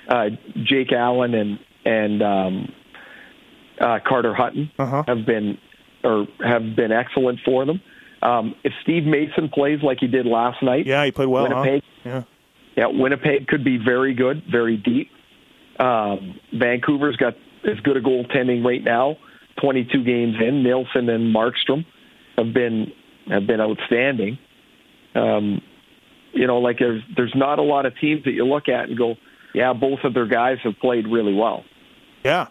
[0.07, 0.30] Uh,
[0.63, 2.74] Jake Allen and and um,
[3.80, 5.03] uh, Carter Hutton Uh-huh.
[5.07, 5.57] have been
[6.03, 7.82] or have been excellent for them.
[8.22, 11.47] Um, if Steve Mason plays like he did last night, yeah, he played well.
[11.47, 11.55] huh?
[11.61, 12.24] Winnipeg, Yeah.
[12.78, 15.09] yeah, Winnipeg could be very good, very deep.
[15.80, 17.34] Um, Vancouver's got
[17.67, 19.17] as good a goaltending right now.
[19.61, 21.86] 22 games in, Nilsson and Markstrom
[22.38, 22.91] have been
[23.28, 24.38] have been outstanding.
[25.15, 25.61] Um,
[26.34, 28.97] you know, like there's there's not a lot of teams that you look at and
[28.97, 29.15] go,
[29.53, 31.63] yeah, both of their guys have played really well.
[32.24, 32.47] Yeah.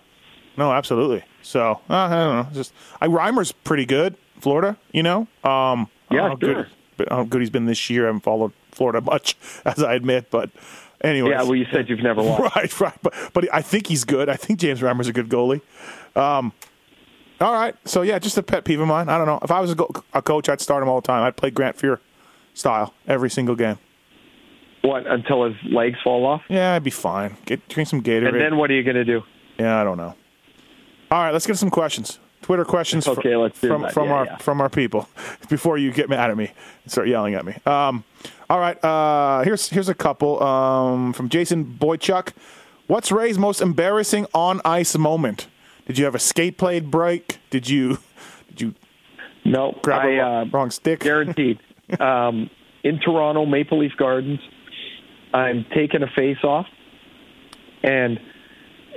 [0.57, 1.25] No, absolutely.
[1.43, 2.49] So uh, I don't know.
[2.53, 4.17] Just I Reimer's pretty good.
[4.41, 5.21] Florida, you know.
[5.45, 6.67] Um, I don't Yeah, how good, sure.
[6.97, 8.05] but how good he's been this year.
[8.05, 10.31] I haven't followed Florida much, as I admit.
[10.31, 10.51] But
[11.03, 12.57] anyway, Yeah, well, you said you've never watched.
[12.57, 12.99] right, right.
[13.03, 14.29] But but I think he's good.
[14.29, 15.61] I think James Reimer's a good goalie.
[16.17, 16.53] Um,
[17.41, 17.75] all right.
[17.85, 19.09] So yeah, just a pet peeve of mine.
[19.09, 19.39] I don't know.
[19.43, 21.23] If I was a, go- a coach, I'd start him all the time.
[21.23, 21.99] I'd play Grant Fuhr
[22.55, 23.79] style every single game.
[24.83, 27.37] What until his legs fall off, Yeah, I'd be fine.
[27.45, 28.29] Get drink some Gatorade.
[28.29, 29.23] and then what are you going to do?
[29.59, 30.15] Yeah, I don't know.
[31.11, 32.19] All right, let's get some questions.
[32.41, 33.93] Twitter questions fr- Okay, let's do from that.
[33.93, 34.37] from Yeah, our yeah.
[34.39, 35.07] from our people
[35.51, 36.51] before you get mad at me
[36.85, 37.55] and start yelling at me.
[37.67, 38.05] Um,
[38.49, 42.33] all right, uh, here's here's a couple um, from Jason Boychuk.
[42.87, 45.47] What's Ray's most embarrassing on ice moment?
[45.87, 47.39] Did you have a skate blade break?
[47.51, 47.99] Did you
[48.49, 48.75] did you
[49.45, 51.01] No, grab I, a wrong, uh, wrong stick?
[51.01, 51.59] Guaranteed.
[52.01, 52.49] um,
[52.85, 54.41] in Toronto, Maple Leaf Gardens,
[55.35, 56.67] I'm taking a face off,
[57.83, 58.19] and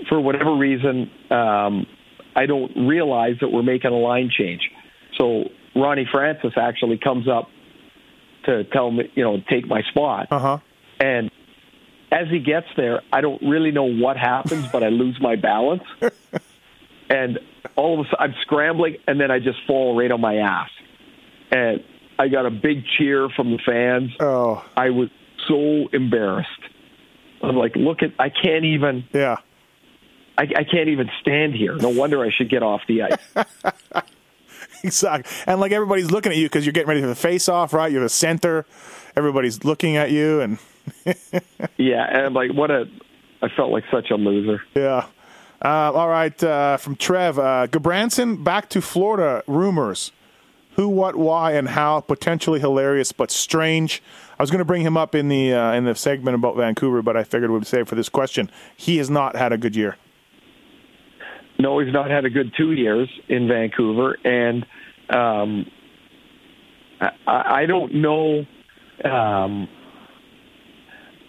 [0.10, 1.86] for whatever reason, um,
[2.36, 4.62] I don't realize that we're making a line change.
[5.18, 7.50] So Ronnie Francis actually comes up
[8.46, 10.58] to tell me, you know, take my spot, Uh huh.
[11.00, 11.30] and
[12.12, 15.84] as he gets there, I don't really know what happens, but I lose my balance,
[17.14, 17.40] and
[17.76, 20.70] all of a sudden I'm scrambling, and then I just fall right on my ass,
[21.52, 21.84] and
[22.18, 24.12] I got a big cheer from the fans.
[24.20, 25.10] Oh I was
[25.48, 26.50] so embarrassed.
[27.42, 29.38] I'm like, look at, I can't even, yeah.
[30.38, 31.76] I, I can't even stand here.
[31.76, 33.46] No wonder I should get off the ice.
[34.84, 35.32] Exactly.
[35.48, 37.90] And like everybody's looking at you because you're getting ready for the face off, right?
[37.90, 38.66] You're the center.
[39.16, 40.58] Everybody's looking at you, and
[41.78, 42.86] yeah, and I'm like, what a,
[43.42, 44.62] I felt like such a loser.
[44.76, 45.06] Yeah.
[45.64, 46.44] Uh, all right.
[46.44, 49.44] Uh, from Trev, uh, Gudbranson back to Florida.
[49.48, 50.12] Rumors.
[50.76, 52.02] Who, what, why, and how?
[52.02, 54.02] Potentially hilarious, but strange.
[54.40, 57.16] I was going to bring him up in the in the segment about Vancouver, but
[57.16, 58.50] I figured we'd save for this question.
[58.76, 59.98] He has not had a good year.
[61.60, 64.66] No, he's not had a good two years in Vancouver, and
[65.10, 65.70] um,
[67.00, 68.46] I, I don't know.
[69.06, 69.68] Um,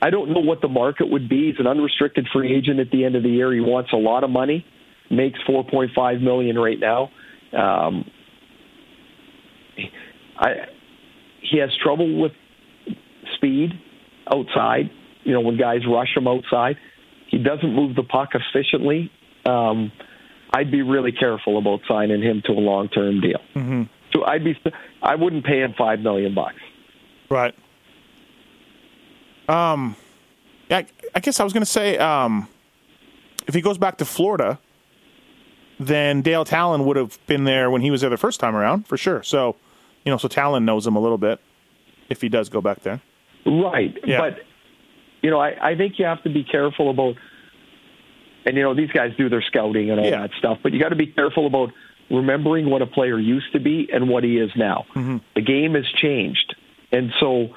[0.05, 1.47] I don't know what the market would be.
[1.47, 3.51] He's an unrestricted free agent at the end of the year.
[3.55, 4.67] He wants a lot of money.
[5.11, 7.05] Makes four point five million right now.
[7.57, 8.05] Um,
[10.37, 10.49] I
[11.41, 12.33] he has trouble with
[13.37, 13.71] speed
[14.31, 14.91] outside.
[15.23, 16.77] You know, when guys rush him outside,
[17.31, 19.11] he doesn't move the puck efficiently.
[19.47, 19.91] Um,
[20.53, 23.41] I'd be really careful about signing him to a long term deal.
[23.55, 23.83] Mm-hmm.
[24.13, 24.55] So I'd be,
[25.03, 26.61] I wouldn't pay him five million bucks.
[27.31, 27.55] Right.
[29.49, 29.97] Um,
[30.71, 32.49] I, I guess I was going to say, um,
[33.47, 34.59] if he goes back to Florida,
[35.79, 38.87] then Dale Tallon would have been there when he was there the first time around,
[38.87, 39.23] for sure.
[39.23, 39.57] So,
[40.05, 41.41] you know, so Tallon knows him a little bit
[42.09, 43.01] if he does go back there.
[43.45, 43.97] Right.
[44.07, 44.21] Yeah.
[44.21, 44.39] But,
[45.23, 47.17] you know, I, I think you have to be careful about,
[48.47, 50.21] and, you know, these guys do their scouting and all Yeah.
[50.23, 51.71] that stuff, but you got to be careful about
[52.11, 54.85] remembering what a player used to be and what he is now.
[54.95, 55.19] Mm-hmm.
[55.35, 56.55] The game has changed.
[56.93, 57.49] And so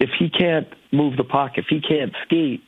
[0.00, 2.62] if he can't move the puck, if he can't skate,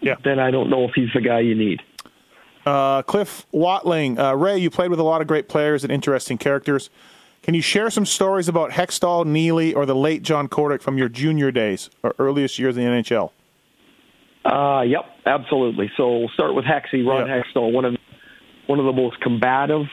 [0.00, 0.14] Yeah.
[0.24, 1.82] then I don't know if he's the guy you need.
[2.64, 6.38] Uh, Cliff Watling, uh, Ray, you played with a lot of great players and interesting
[6.38, 6.90] characters.
[7.42, 11.08] Can you share some stories about Hextall, Neely, or the late John Kordic from your
[11.08, 13.32] junior days or earliest years in the NHL?
[14.44, 15.90] Uh, yep, absolutely.
[15.96, 17.42] So we'll start with Hexy, Ron Yeah.
[17.42, 17.96] Hextall, one of
[18.66, 19.86] one of the most combative,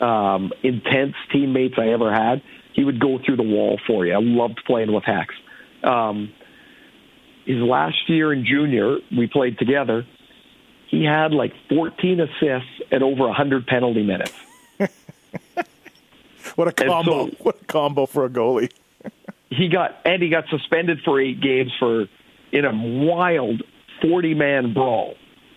[0.00, 2.40] um, intense teammates I ever had.
[2.72, 4.14] He would go through the wall for you.
[4.14, 5.34] I loved playing with Hex.
[5.82, 6.32] Um,
[7.44, 10.06] his last year in junior, we played together.
[10.88, 14.32] He had like 14 assists and over 100 penalty minutes.
[16.56, 17.28] What a combo!
[17.28, 18.70] so- what a combo for a goalie!
[19.50, 22.06] he got and he got suspended for eight games for
[22.52, 23.62] in a wild
[24.02, 25.14] forty man brawl,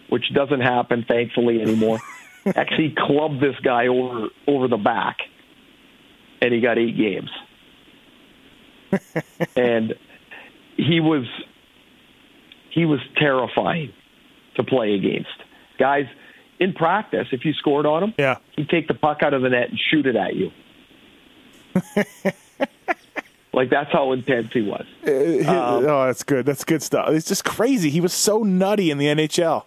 [0.10, 2.00] which doesn't happen thankfully anymore.
[2.56, 5.18] Actually clubbed this guy over over the back
[6.44, 7.30] and he got eight games.
[9.56, 9.96] and
[10.78, 11.26] he was
[12.72, 13.92] he was terrifying
[14.56, 15.30] to play against.
[15.80, 16.06] Guys,
[16.60, 18.38] in practice, if you scored on him, Yeah.
[18.56, 20.52] he'd take the puck out of the net and shoot it at you.
[23.54, 24.86] like that's how intense he was.
[25.06, 25.12] Uh,
[25.50, 26.46] um, oh, that's good.
[26.46, 27.10] That's good stuff.
[27.10, 27.90] It's just crazy.
[27.90, 29.64] He was so nutty in the NHL.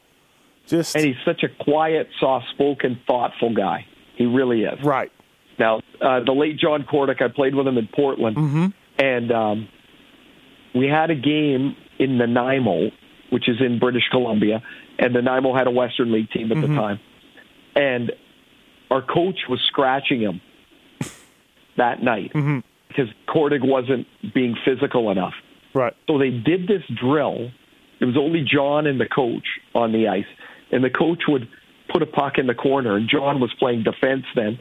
[0.66, 3.86] Just And he's such a quiet, soft-spoken, thoughtful guy.
[4.16, 4.82] He really is.
[4.82, 5.12] right.
[5.58, 8.36] Now, uh, the late John Kordic, I played with him in Portland,
[8.98, 9.68] and um,
[10.74, 12.90] we had a game in Nanaimo,
[13.30, 14.62] which is in British Columbia,
[14.98, 17.00] and Nanaimo had a Western League team at the time,
[17.74, 18.12] and
[18.90, 20.40] our coach was scratching him
[21.76, 22.32] that night
[22.88, 25.34] because Kordic wasn't being physical enough.
[25.74, 25.94] Right.
[26.06, 27.50] So they did this drill.
[28.00, 30.26] It was only John and the coach on the ice,
[30.70, 31.48] and the coach would
[31.90, 34.58] put a puck in the corner, and John was playing defense then.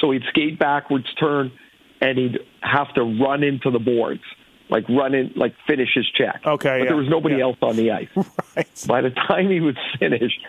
[0.00, 1.52] So he'd skate backwards, turn,
[2.00, 4.22] and he'd have to run into the boards,
[4.70, 6.40] like run in, like finish his check.
[6.44, 7.44] Okay, but yeah, there was nobody yeah.
[7.44, 8.08] else on the ice.
[8.56, 8.84] Right.
[8.88, 10.40] By the time he was finished,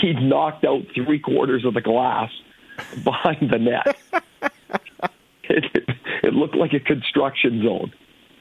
[0.00, 2.30] he'd knocked out three quarters of the glass
[3.04, 3.98] behind the net.
[5.42, 5.88] it,
[6.22, 7.92] it looked like a construction zone.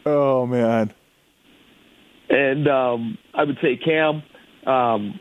[0.06, 0.94] Oh man.
[2.30, 4.24] And um, I would say, Cam,
[4.66, 5.20] um,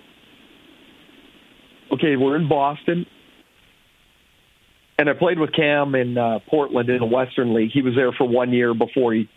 [1.93, 3.07] okay, we're in Boston.
[4.99, 7.71] And I played with Cam in uh, Portland in the Western League.
[7.73, 9.29] He was there for one year before he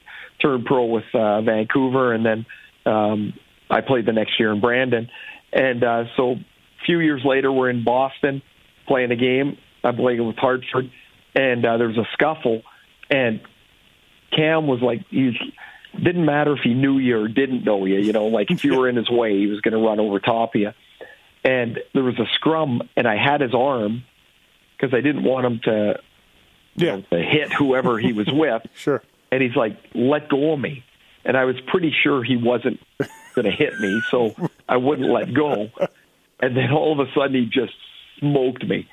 [0.41, 2.14] turned pro with uh, Vancouver.
[2.14, 2.45] And then
[2.86, 3.34] um,
[3.70, 5.10] I played the next year in Brandon.
[5.51, 8.41] And uh, so a few years later, we're in Boston
[8.88, 9.57] playing a game.
[9.84, 10.91] I'm playing with Hartford.
[11.36, 12.62] And uh, there was a scuffle.
[13.10, 13.41] And
[14.32, 15.38] Cam was like, he
[15.93, 17.97] didn't matter if he knew you or didn't know you.
[17.97, 20.20] You know, like if you were in his way, he was going to run over
[20.20, 20.72] top of you.
[21.43, 24.03] And there was a scrum, and I had his arm
[24.80, 25.99] because I didn't want him to,
[26.75, 27.01] Yeah.
[27.11, 28.61] to hit whoever he was with.
[28.75, 29.01] Sure.
[29.32, 30.84] And he's like, "Let go of me,"
[31.25, 32.80] and I was pretty sure he wasn't
[33.36, 34.34] going to hit me, so
[34.67, 35.69] I wouldn't let go.
[36.41, 37.73] And then all of a sudden, he just
[38.19, 38.88] smoked me.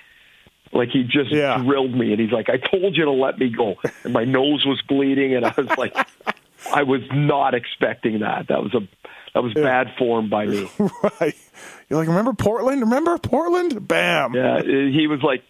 [0.73, 1.57] Like he just Yeah.
[1.59, 4.67] drilled me, and he's like, "I told you to let me go." And my nose
[4.67, 5.97] was bleeding, and I was like,
[6.73, 8.49] I was not expecting that.
[8.49, 8.81] That was a
[9.33, 10.69] that was bad form by me.
[10.79, 11.35] Right.
[11.89, 12.81] You're like, remember Portland?
[12.81, 13.87] Remember Portland?
[13.87, 14.35] Bam.
[14.35, 15.43] Yeah, he was like,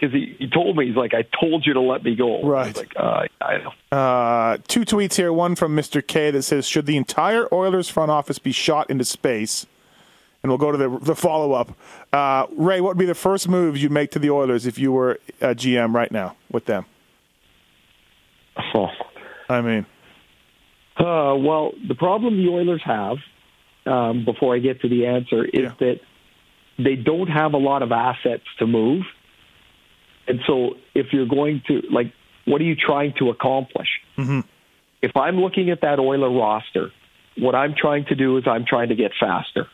[0.00, 2.42] because he, he told me he's like, I told you to let me go.
[2.42, 2.74] Right.
[2.76, 3.96] like, uh, I know.
[3.96, 5.32] Uh, two tweets here.
[5.32, 6.04] One from Mr.
[6.06, 9.66] K that says, "Should the entire Oilers front office be shot into space?"
[10.42, 11.76] And we'll go to the the follow up.
[12.12, 14.90] Uh, Ray, what would be the first moves you'd make to the Oilers if you
[14.92, 16.86] were a GM right now with them?
[18.74, 18.88] Oh.
[19.48, 19.86] I mean,
[20.96, 23.16] Uh, well, the problem the Oilers have,
[23.86, 25.72] um, before I get to the answer, is Yeah.
[25.80, 26.00] that
[26.78, 29.04] they don't have a lot of assets to move.
[30.30, 32.12] And so if you're going to, like,
[32.44, 33.88] what are you trying to accomplish?
[34.16, 34.40] Mm-hmm.
[35.02, 36.92] If I'm looking at that Oiler roster,
[37.36, 39.66] what I'm trying to do is I'm trying to get faster.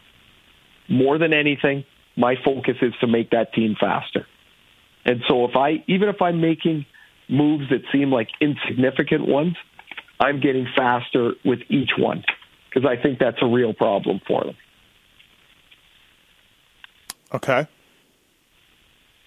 [0.88, 1.84] More than anything,
[2.16, 4.26] my focus is to make that team faster.
[5.04, 6.86] And so if I, even if I'm making
[7.28, 9.56] moves that seem like insignificant ones,
[10.18, 12.24] I'm getting faster with each one
[12.70, 14.56] because I think that's a real problem for them.
[17.34, 17.66] okay.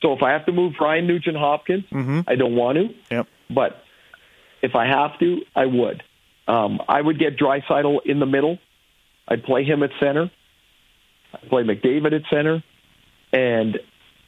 [0.01, 1.83] So if I have to move Ryan Nugent Hopkins,
[2.27, 3.27] I don't want to, Yep.
[3.49, 3.83] but
[4.61, 6.03] if I have to, I would.
[6.47, 8.57] Um, I would get Draisaitl in the middle.
[9.27, 10.31] I'd play him at center.
[11.33, 12.63] I'd play McDavid at center,
[13.31, 13.77] and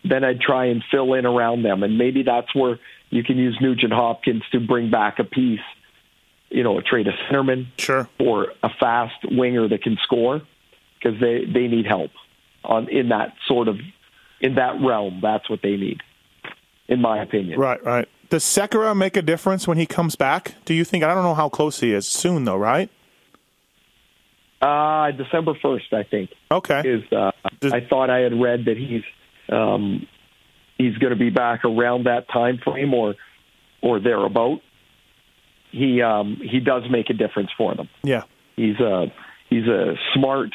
[0.04, 1.84] then I'd try and fill in around them.
[1.84, 5.60] And maybe that's where you can use Nugent Hopkins to bring back a piece.
[6.50, 8.10] You know, a trade a centerman Sure.
[8.20, 10.42] or a fast winger that can score
[11.00, 12.12] because they they need help
[12.66, 13.80] on in that sort of
[14.42, 15.20] in that realm.
[15.22, 16.02] That's what they need,
[16.88, 17.60] in my opinion.
[17.60, 17.84] Right.
[17.84, 18.08] Right.
[18.30, 20.56] Does Sekera make a difference when he comes back?
[20.66, 21.04] Do you think?
[21.04, 22.08] I don't know how close he is.
[22.08, 22.90] Soon though, right?
[24.62, 26.82] Uh, December first, I think Okay.
[26.88, 27.04] is.
[27.12, 29.02] Uh, Does- I thought I had read that he's
[29.50, 30.08] um,
[30.78, 33.16] he's going to be back around that time frame or
[33.82, 34.62] or thereabout.
[35.72, 37.90] He um, he does make a difference for them.
[38.04, 38.24] Yeah.
[38.56, 39.12] He's a
[39.50, 40.50] he's a smart,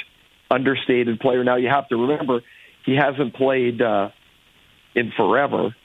[0.51, 1.43] understated player.
[1.43, 2.43] Now you have to remember
[2.87, 4.09] he hasn't played uh,
[4.95, 5.77] in forever.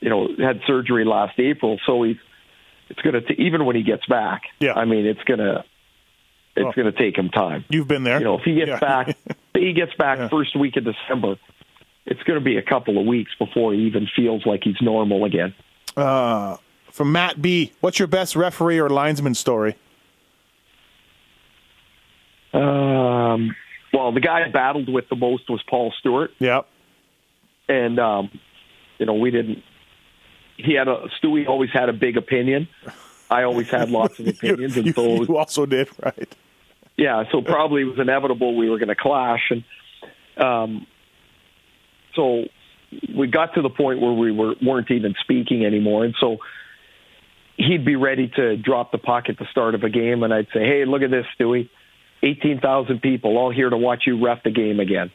[0.00, 2.16] You know, had surgery last April, so he's
[2.90, 4.42] it's going to even when he gets back.
[4.60, 4.74] Yeah.
[4.74, 5.64] I mean, it's gonna
[6.56, 6.72] it's Oh.
[6.72, 7.64] going to take him time.
[7.68, 8.18] You've been there.
[8.18, 8.78] You know, if he gets Yeah.
[8.80, 10.28] back, if he gets back Yeah.
[10.28, 11.36] first week of December.
[12.10, 15.26] It's going to be a couple of weeks before he even feels like he's normal
[15.26, 15.52] again.
[15.94, 16.56] Uh,
[16.90, 17.72] from Matt B.
[17.80, 19.74] What's your best referee or linesman story?
[22.54, 23.54] Um,
[23.98, 26.30] well, the guy I battled with the most was Paul Stewart.
[26.38, 26.68] Yep.
[27.68, 28.30] and um,
[28.98, 29.62] you know we didn't.
[30.56, 32.68] He had a Stewie always had a big opinion.
[33.30, 36.34] I always had lots of opinions, you, and so you also did, right?
[36.96, 39.64] yeah, so probably it was inevitable we were going to clash, and
[40.42, 40.86] um,
[42.14, 42.44] so
[43.14, 46.38] we got to the point where we were weren't even speaking anymore, and so
[47.56, 50.48] he'd be ready to drop the puck at the start of a game, and I'd
[50.54, 51.68] say, "Hey, look at this, Stewie,
[52.22, 55.10] eighteen thousand people all here to watch you ref the game again,"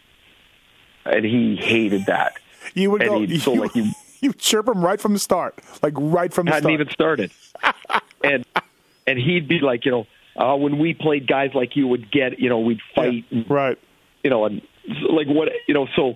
[1.05, 2.33] and he hated that.
[2.73, 3.19] You would And go.
[3.19, 3.91] he'd- so, you, like, you-
[4.21, 6.73] you chirp him right from the start, like right from the hadn't start.
[6.73, 7.31] even started.
[8.23, 8.45] and
[9.05, 12.39] and he'd be like, you know, uh, when we played, guys like you would get,
[12.39, 13.77] you know, we'd fight, and, right.
[14.23, 14.61] you know, and
[15.09, 16.15] like what, you know, so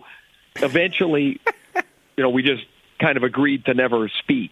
[0.55, 1.39] eventually,
[2.15, 2.63] you know, we just
[2.99, 4.51] kind of agreed to never speak.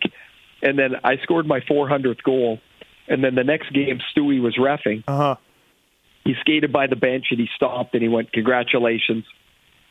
[0.61, 2.59] And then I scored my 400th goal,
[3.07, 5.03] and then the next game, Stewie was refing.
[5.07, 5.35] Uh huh.
[6.25, 9.23] He skated by the bench and he stopped and he went, "Congratulations,"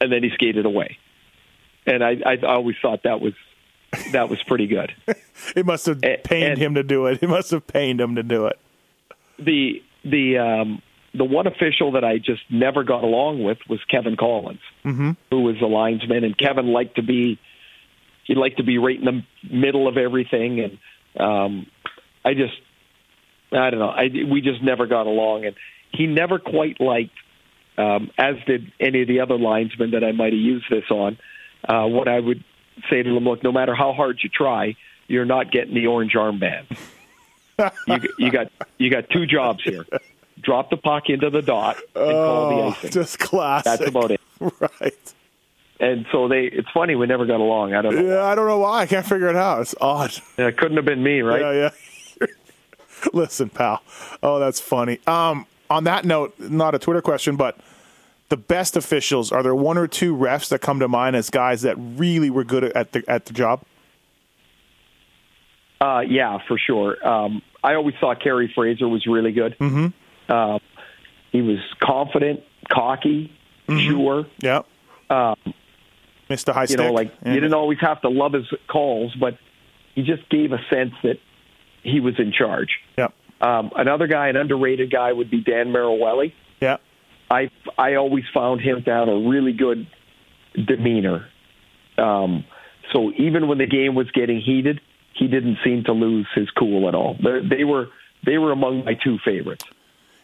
[0.00, 0.98] and then he skated away.
[1.86, 3.34] And I, I always thought that was
[4.12, 4.92] that was pretty good.
[5.56, 7.22] It must have pained and- him to do it.
[7.22, 8.58] It must have pained him to do it.
[9.38, 10.82] the the um,
[11.12, 15.12] the one official that I just never got along with was Kevin Collins, mm-hmm.
[15.30, 17.38] who was a linesman, and Kevin liked to be
[18.24, 20.78] he liked to be right in the middle of everything, and
[21.20, 21.66] um,
[22.24, 22.54] I just
[23.52, 25.56] I don't know, I we just never got along, and
[25.94, 27.14] he never quite liked,
[27.78, 31.18] um, as did any of the other linesmen that I might have used this on.
[31.66, 32.44] Uh, what I would
[32.90, 34.76] say to them, look, no matter how hard you try,
[35.08, 36.64] you're not getting the orange armband
[37.86, 39.86] you, you got you got two jobs here.
[40.42, 42.90] Drop the puck into the dot and call the Oh, icing.
[42.90, 43.64] just classic.
[43.78, 44.20] That's about it.
[44.40, 45.14] Right.
[45.80, 47.74] And so they it's funny we never got along.
[47.74, 48.02] I don't know.
[48.14, 48.80] Yeah, I don't know why.
[48.82, 49.60] I can't figure it out.
[49.60, 50.12] It's odd.
[50.38, 51.40] Yeah, It couldn't have been me, right?
[51.40, 51.70] Yeah,
[52.20, 52.26] yeah.
[53.12, 53.82] Listen, pal.
[54.22, 54.98] Oh, that's funny.
[55.06, 57.58] Um, on that note, not a Twitter question, but
[58.28, 59.32] the best officials.
[59.32, 62.44] Are there one or two refs that come to mind as guys that really were
[62.44, 63.62] good at the at the job?
[65.80, 67.06] Uh, yeah, for sure.
[67.06, 69.56] Um, I always thought Kerry Fraser was really good.
[69.58, 69.86] Mm-hmm.
[70.28, 70.58] Uh,
[71.32, 72.40] he was confident,
[72.70, 73.32] cocky,
[73.68, 74.26] sure.
[74.40, 74.62] Yeah.
[75.10, 75.36] Um,
[76.30, 76.78] Missed a high you stick.
[76.78, 77.34] know, like Yeah.
[77.34, 79.36] you didn't always have to love his calls, but
[79.94, 81.18] he just gave a sense that
[81.82, 82.78] he was in charge.
[82.96, 83.08] Yeah.
[83.44, 86.32] Um, another guy, an underrated guy, would be Dan Marouelli.
[86.60, 86.78] Yeah.
[87.30, 89.86] I I always found him to have a really good
[90.54, 91.26] demeanor.
[91.98, 92.44] Um,
[92.92, 94.80] so even when the game was getting heated,
[95.14, 97.16] he didn't seem to lose his cool at all.
[97.22, 97.88] They, they were
[98.24, 99.64] they were among my two favorites.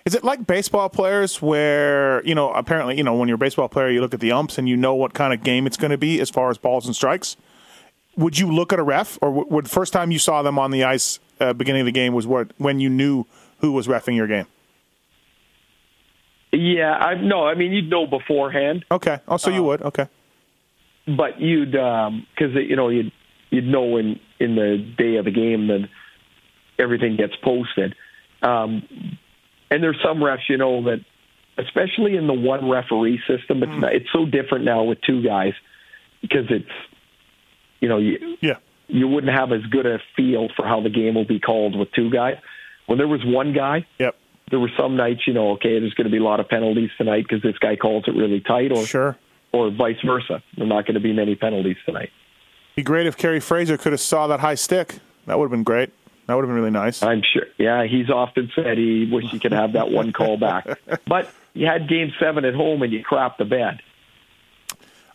[0.06, 3.68] Is it like baseball players where, you know, apparently, you know, when you're a baseball
[3.68, 5.90] player, you look at the umps and you know what kind of game it's going
[5.90, 7.36] to be as far as balls and strikes?
[8.16, 10.70] Would you look at a ref or would the first time you saw them on
[10.70, 13.26] the ice uh, beginning of the game was what when you knew
[13.59, 14.47] who was refing your game?
[16.53, 19.18] Yeah, I no, I mean you'd know beforehand, Okay.
[19.28, 19.82] Oh, so you would.
[19.82, 20.07] Okay.
[21.07, 23.12] but you'd because you know you'd
[23.51, 25.88] you'd know in in the day of the game that
[26.78, 27.95] everything gets posted.
[28.43, 28.82] Um,
[29.70, 31.05] and there's some refs, you know, that
[31.59, 35.53] especially in the one referee system, it's not, it's so different now with two guys
[36.22, 36.70] because it's
[37.80, 38.57] you know you Yeah.
[38.93, 41.91] You wouldn't have as good a feel for how the game will be called with
[41.93, 42.36] two guys.
[42.86, 44.16] When there was one guy, Yep.
[44.51, 46.91] there were some nights, you know, okay, there's going to be a lot of penalties
[46.99, 49.16] tonight because this guy calls it really tight, or Sure.
[49.53, 50.43] or vice versa.
[50.57, 52.11] There's not going to be many penalties tonight.
[52.76, 54.97] Be great if Kerry Fraser could have saw that high stick.
[55.26, 55.91] That would have been great.
[56.26, 57.03] That would have been really nice.
[57.03, 57.47] I'm sure.
[57.59, 60.66] Yeah, he's often said he wish he could have that one call back.
[61.07, 63.80] But you had Game Seven at home and you crapped the bed.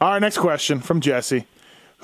[0.01, 1.45] All right, next question from Jesse.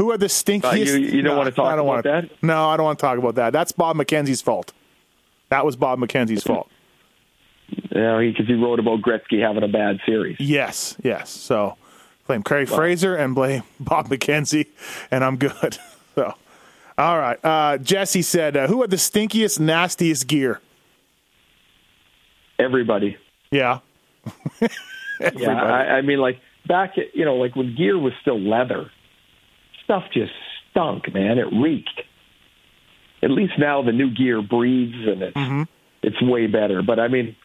[0.01, 0.65] Who are the stinkiest?
[0.65, 2.29] Uh, you- you don't No, wanna talk I don't about wanna- that?
[2.41, 3.53] No, I don't want to talk about that.
[3.53, 4.73] That's Bob McKenzie's fault.
[5.49, 6.67] That was Bob McKenzie's fault.
[7.69, 10.37] You know, because he wrote about Gretzky having a bad series.
[10.39, 11.29] Yes, yes.
[11.29, 11.77] So
[12.25, 14.65] blame Kerry Fraser and blame Bob McKenzie,
[15.11, 15.77] and I'm good.
[16.15, 16.33] So,
[16.97, 17.37] all right.
[17.45, 20.59] Uh, Jesse said, uh, "Who had the stinkiest, nastiest gear?"
[22.59, 23.17] Everybody.
[23.51, 23.79] Yeah,
[25.37, 28.91] Yeah, I, I mean, like back, you know, like when gear was still leather,
[29.83, 30.31] stuff just
[30.71, 31.37] stunk, man.
[31.37, 32.01] It reeked.
[33.23, 35.63] At least now the new gear breathes and it's Mm-hmm.
[36.03, 36.81] it's way better.
[36.81, 37.35] But I mean,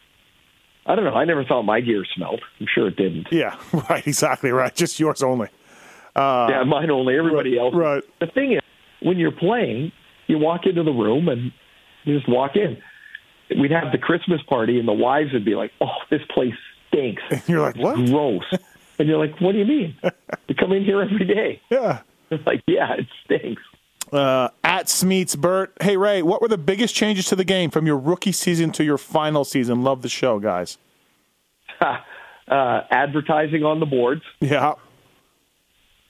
[0.85, 1.13] I don't know.
[1.13, 2.41] I never thought my gear smelled.
[2.59, 3.27] I'm sure it didn't.
[3.31, 3.55] yeah.
[3.89, 4.05] Right.
[4.07, 4.51] Exactly.
[4.51, 4.73] Right.
[4.75, 5.49] Just yours only.
[6.15, 7.15] Uh, yeah, mine only.
[7.17, 7.75] Everybody right, else.
[7.75, 8.03] right.
[8.19, 8.59] The thing is,
[9.03, 9.91] when you're playing,
[10.25, 11.51] you walk into the room and
[12.05, 12.77] you just walk in.
[13.61, 16.55] We'd have the Christmas party, and the wives would be like, "Oh, this place
[16.87, 17.21] stinks.
[17.29, 17.95] And You're like, what?
[18.07, 18.43] Gross."
[18.99, 19.95] and you're like, "What do you mean?
[20.49, 21.99] you come in here every day." Yeah.
[22.31, 23.61] It's like, "Yeah, it stinks."
[24.11, 25.73] Uh, at Smeets Bert.
[25.81, 28.83] Hey Ray, what were the biggest changes to the game from your rookie season to
[28.83, 29.83] your final season?
[29.83, 30.77] Love the show, guys.
[31.81, 31.95] uh,
[32.89, 34.73] advertising on the boards Yeah,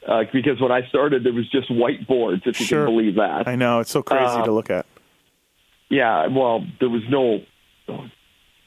[0.07, 2.43] uh, because when I started, there was just white boards.
[2.45, 2.85] If you Sure.
[2.85, 3.47] can believe that.
[3.47, 4.85] I know it's so crazy Uh, to look at.
[5.89, 7.39] Yeah, well, there was no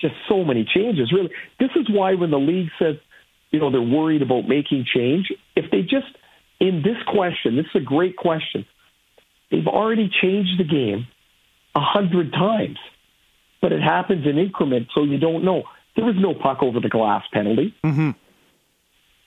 [0.00, 1.12] just so many changes.
[1.12, 1.30] Really,
[1.60, 2.96] this is why when the league says,
[3.50, 6.06] you know, they're worried about making change, if they just
[6.60, 8.66] in this question, this is a great question.
[9.50, 11.06] They've already changed the game
[11.74, 12.78] a hundred times,
[13.62, 15.64] but it happens in increments, so you don't know.
[15.96, 17.74] There was no puck over the glass penalty.
[17.84, 18.10] Mm-hmm.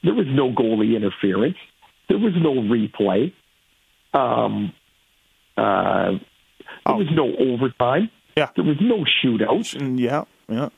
[0.04, 1.58] There was no goalie interference.
[2.10, 3.34] There was no replay.
[4.14, 4.74] Um,
[5.58, 6.98] uh, there Oh.
[6.98, 8.10] was no overtime.
[8.38, 8.50] Yeah.
[8.56, 9.76] There was no shootout.
[9.78, 10.70] Mm, Yeah, yeah.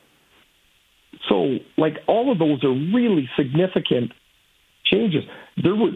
[1.30, 4.12] So, like, all of those are really significant
[4.86, 5.24] changes.
[5.62, 5.92] There were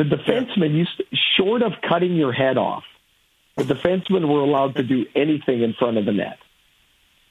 [0.00, 1.04] the defensemen used to,
[1.36, 2.84] short of cutting your head off.
[3.56, 6.38] The defensemen were allowed to do anything in front of the net.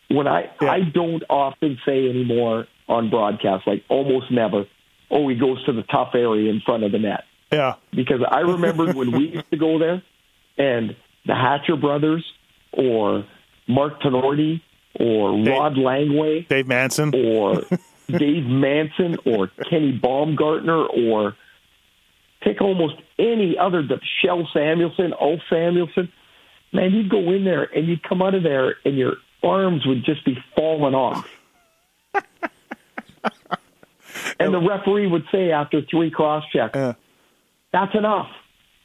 [0.09, 0.71] When I Yeah.
[0.71, 4.65] I don't often say anymore on broadcast, like almost never.
[5.11, 7.75] Oh, he goes to the tough area in front of the net Yeah.
[7.91, 10.01] because I remembered when we used to go there,
[10.57, 10.95] and
[11.25, 12.23] the Hatcher brothers
[12.73, 13.25] or
[13.67, 14.61] Mark Tinordi
[14.99, 17.11] or Dave- Rod Langway Dave Manson.
[17.15, 17.63] or
[18.09, 21.35] Dave Manson or Kenny Baumgartner or
[22.41, 26.09] pick almost any other, the Kjell Samuelsson, Ulf Samuelsson.
[26.71, 29.13] Man, you'd go in there and you'd come out of there and your
[29.43, 31.27] arms would just be falling off.
[34.39, 36.93] and the referee would say after three cross checks, Yeah.
[37.71, 38.29] that's enough.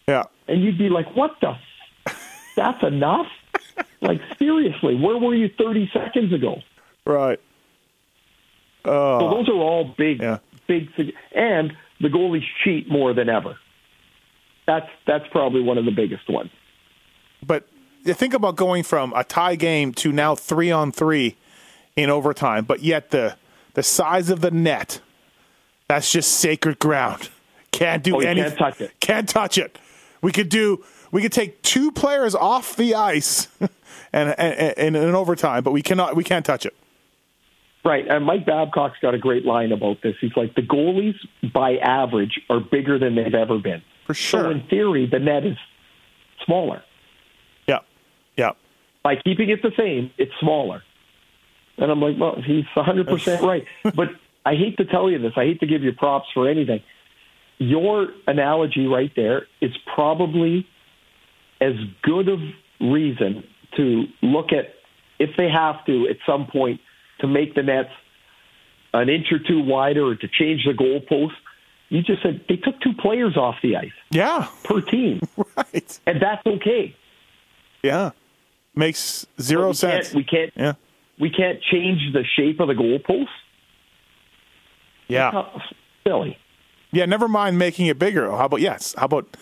[0.08, 0.24] Yeah.
[0.48, 1.54] And you'd be like, what the?
[2.06, 3.26] F- That's enough?
[4.00, 6.56] like, seriously, where were you 30 seconds ago?
[7.06, 7.40] Right.
[8.84, 10.38] Uh, So those are all big, Yeah.
[10.66, 10.88] big,
[11.34, 11.74] and
[12.04, 13.56] the goalies cheat more than ever.
[14.66, 16.50] That's that's probably one of the biggest ones.
[17.44, 17.66] But
[18.04, 21.36] think about going from a tie game to now three on three
[21.96, 23.36] in overtime, but yet the
[23.74, 25.00] the size of the net,
[25.88, 27.28] that's just sacred ground.
[27.72, 28.50] Can't do Oh, anything.
[28.56, 29.00] can't touch it.
[29.00, 29.78] Can't touch it.
[30.22, 30.84] We could do.
[31.10, 33.48] We could take two players off the ice
[34.12, 36.14] and, and, and in overtime, but we cannot.
[36.14, 36.74] We can't touch it.
[37.84, 40.14] Right, and Mike Babcock's got a great line about this.
[40.18, 41.16] He's like, the goalies
[41.52, 43.82] by average are bigger than they've ever been.
[44.06, 44.44] For sure.
[44.44, 45.56] So in theory, the net is
[46.46, 46.82] smaller.
[47.66, 47.80] Yeah.
[48.38, 48.52] Yeah.
[49.02, 50.82] By keeping it the same, it's smaller.
[51.76, 53.64] And I'm like, well, he's 100% right.
[53.94, 54.08] But
[54.46, 55.32] I hate to tell you this.
[55.36, 56.82] I hate to give you props for anything.
[57.58, 60.66] Your analogy right there is probably
[61.60, 62.40] as good of
[62.80, 63.44] reason
[63.76, 64.74] to look at
[65.18, 66.80] if they have to at some point
[67.20, 67.90] to make the nets
[68.92, 71.32] an inch or two wider or to change the goalpost.
[71.88, 74.48] You just said they took two players off the ice Yeah.
[74.64, 75.20] per team,
[75.56, 76.00] Right.
[76.06, 76.96] and that's okay.
[77.82, 78.10] Yeah.
[78.74, 80.06] Makes zero we sense.
[80.08, 80.52] Can't, we can't.
[80.56, 80.72] yeah.
[81.20, 83.28] We can't change the shape of the goalpost.
[85.08, 85.28] Yeah.
[85.28, 85.58] Uh,
[86.06, 86.38] Silly.
[86.90, 88.30] Yeah, never mind making it bigger.
[88.30, 88.94] How about yes?
[88.96, 89.36] How about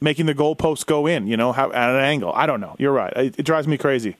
[0.00, 1.26] making the goalpost go in?
[1.26, 2.32] You know, how, at an angle.
[2.34, 2.76] I don't know.
[2.78, 3.12] You're right.
[3.16, 4.16] It, it drives me crazy.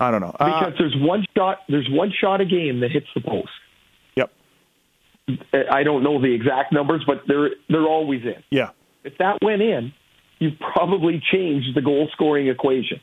[0.00, 0.34] I don't know.
[0.38, 1.58] Uh, Because there's one shot.
[1.68, 3.50] There's one shot a game that hits the post.
[4.16, 4.30] yep.
[5.70, 8.42] I don't know the exact numbers, but they're they're always in.
[8.50, 8.70] Yeah.
[9.04, 9.92] If that went in,
[10.38, 13.00] you've probably changed the goal scoring equation.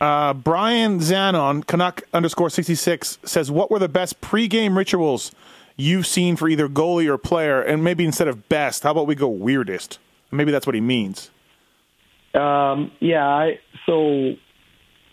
[0.00, 5.32] Uh, Brian Zanon, Canuck underscore 66, says, What were the best pregame rituals
[5.76, 7.62] you've seen for either goalie or player?
[7.62, 9.98] And maybe instead of best, how about we go weirdest?
[10.30, 11.30] Maybe that's what he means.
[12.34, 13.26] Um, yeah.
[13.26, 14.34] I, so,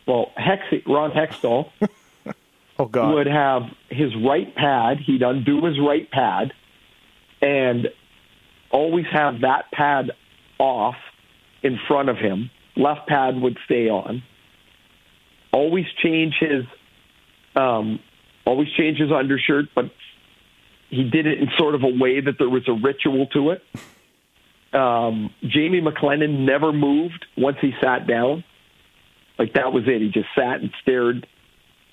[0.07, 1.69] well, Hex, Ron Hextall
[2.79, 3.13] Oh, God.
[3.13, 4.97] would have his right pad.
[5.05, 6.51] He'd undo his right pad,
[7.41, 7.87] and
[8.71, 10.11] always have that pad
[10.57, 10.95] off
[11.61, 12.49] in front of him.
[12.75, 14.23] Left pad would stay on.
[15.53, 16.63] Always change his,
[17.55, 17.99] um,
[18.45, 19.91] always change his undershirt, but
[20.89, 23.63] he did it in sort of a way that there was a ritual to it.
[24.73, 28.43] Um, Jamie McLennan never moved once he sat down.
[29.41, 30.01] Like that was it.
[30.01, 31.25] He just sat and stared.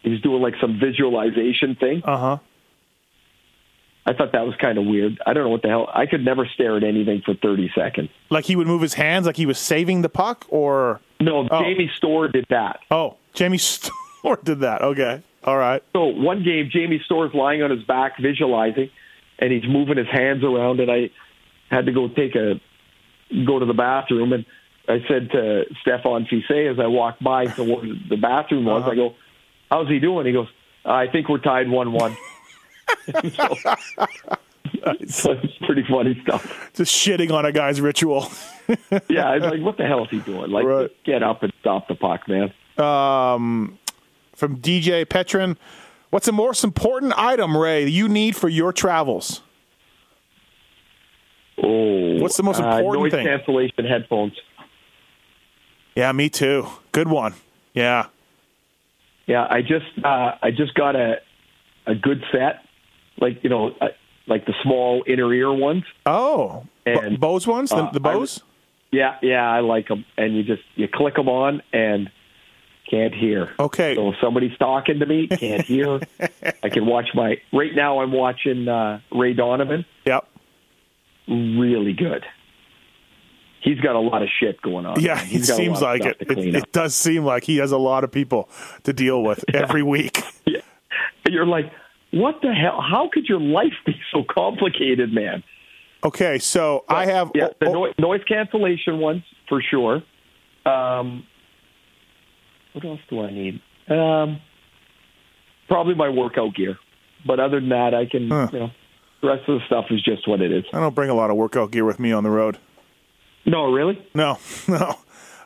[0.03, 2.03] He was doing like some visualization thing.
[2.05, 2.39] Uh huh.
[4.05, 5.19] I thought that was kind of weird.
[5.27, 5.89] I don't know what the hell.
[5.93, 8.11] I could never stare at anything for 30 seconds.
[8.31, 11.01] Like he would move his hands like he was saving the puck, or.
[11.21, 11.63] No, Oh.
[11.63, 12.81] Jamie Storr did that.
[12.91, 14.83] Oh, Jamie Stewart did that.
[14.83, 15.23] Okay.
[15.45, 15.83] All right.
[15.95, 18.91] So one game, Jamie Storr's lying on his back visualizing,
[19.39, 21.11] and he's moving his hands around, and I
[21.71, 22.61] had to go take a
[23.47, 24.45] go to the bathroom, and
[24.89, 28.95] I said to Stephane Fiset as I walked by to where the bathroom was, I
[28.95, 29.15] go,
[29.71, 30.49] "How's he doing?" He goes,
[30.85, 32.17] "I think we're tied one-one."
[33.13, 33.55] so,
[35.07, 36.71] so it's pretty funny stuff.
[36.75, 38.31] Just shitting on a guy's ritual.
[39.09, 40.51] Yeah, I was like, "What the hell is he doing?
[40.51, 40.91] Like, Right.
[41.05, 43.79] get up and stop the puck, man." um,
[44.35, 45.57] from DJ Petrin.
[46.11, 49.43] What's the most important item, Ray, you need for your travels?
[51.63, 53.27] Oh, What's the most uh, important noise thing?
[55.99, 56.65] Yeah, me too.
[56.93, 57.35] Good one.
[57.75, 58.07] Yeah.
[59.27, 61.17] Yeah, I just uh, I just got a
[61.89, 62.65] a good set,
[63.21, 63.89] like you know, uh,
[64.29, 65.83] like the small inner ear ones.
[66.07, 68.45] Oh, And, Bo- Bose ones, the, uh, the Bose.
[68.93, 70.05] Yeah, yeah, I like them.
[70.17, 72.09] And you just you click them on and
[72.89, 73.51] can't hear.
[73.59, 73.97] Okay.
[73.97, 75.99] So if somebody's talking to me, can't hear.
[76.63, 77.39] I can watch my.
[77.53, 79.85] Right now, I'm watching uh, Ray Donovan.
[80.07, 80.29] Yep.
[81.27, 82.25] Really good.
[83.61, 85.01] He's got a lot of shit going on.
[85.01, 86.17] Yeah, it seems like it.
[86.21, 88.49] It, it does seem like he has a lot of people
[88.85, 90.23] to deal with every week.
[90.47, 90.61] Yeah.
[91.27, 91.71] You're like,
[92.11, 92.81] what the hell?
[92.81, 95.45] How could your life be so complicated, man?
[96.03, 97.33] Okay, so I have.
[97.35, 100.03] Yeah, the oh, noi- noise cancellation ones for sure.
[100.65, 101.27] Um,
[102.73, 103.61] what else do I need?
[103.89, 104.41] Um,
[105.69, 106.79] probably my workout gear.
[107.27, 108.31] But other than that, I can.
[108.31, 108.49] Huh.
[108.53, 108.71] You know,
[109.21, 110.65] the rest of the stuff is just what it is.
[110.73, 112.59] I don't bring a lot of workout gear with me on the road.
[113.49, 114.07] No, really.
[114.15, 114.39] No,
[114.69, 114.99] no.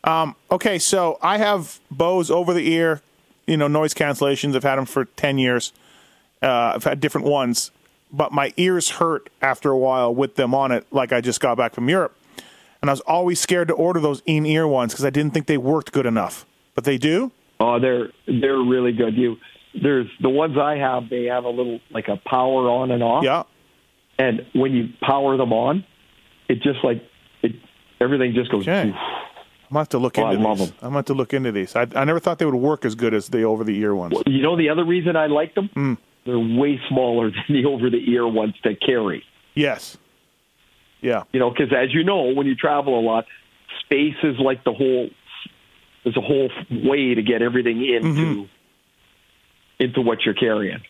[0.05, 3.01] Um, okay, so I have Bose over the ear,
[3.47, 4.57] you know, noise cancellations.
[4.57, 5.73] I've had them for 10 years.
[6.43, 7.71] Uh, I've had different ones,
[8.13, 11.57] but my ears hurt after a while with them on it, like I just got
[11.57, 12.17] back from Europe.
[12.81, 15.47] And I was always scared to order those in ear ones because I didn't think
[15.47, 16.45] they worked good enough.
[16.75, 17.31] But they do?
[17.61, 19.17] Oh, they're they're really good.
[19.17, 19.37] You
[19.81, 21.09] there's the ones I have.
[21.09, 23.23] They have a little like a power on and off.
[23.23, 23.45] Yeah.
[24.19, 25.85] And when you power them on,
[26.49, 27.03] it just like
[28.03, 28.63] everything just goes.
[28.63, 28.81] Okay.
[28.83, 28.95] I'm going
[29.73, 30.71] to have to look Oh, I into love these.
[30.73, 30.79] them.
[30.83, 31.75] I'm have to look into these.
[31.75, 34.15] I, I never thought they would work as good as the over the ear ones.
[34.27, 35.71] You know the other reason I like them?
[35.73, 35.95] Hmm.
[36.27, 39.25] They're way smaller than the over the ear ones to carry.
[39.55, 39.97] Yes.
[41.01, 41.25] Yeah.
[41.33, 43.25] You know, because as you know, when you travel a lot,
[43.85, 45.09] space is like the whole.
[46.05, 48.43] There's a whole way to get everything into Mm-hmm.
[49.79, 50.81] into what you're carrying.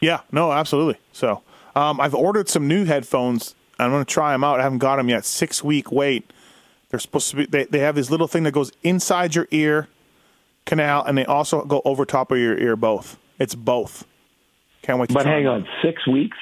[0.00, 0.98] Yeah, no, absolutely.
[1.12, 1.42] So
[1.74, 3.54] um, I've ordered some new headphones.
[3.78, 4.60] I'm going to try them out.
[4.60, 5.24] I haven't got them yet.
[5.24, 6.30] Six week wait.
[6.90, 7.46] They're supposed to be.
[7.46, 9.88] They, they have this little thing that goes inside your ear
[10.66, 12.76] canal, and they also go over top of your ear.
[12.76, 13.18] Both.
[13.38, 14.06] It's both.
[14.82, 15.08] Can't wait.
[15.10, 16.36] To But hang them on, six weeks.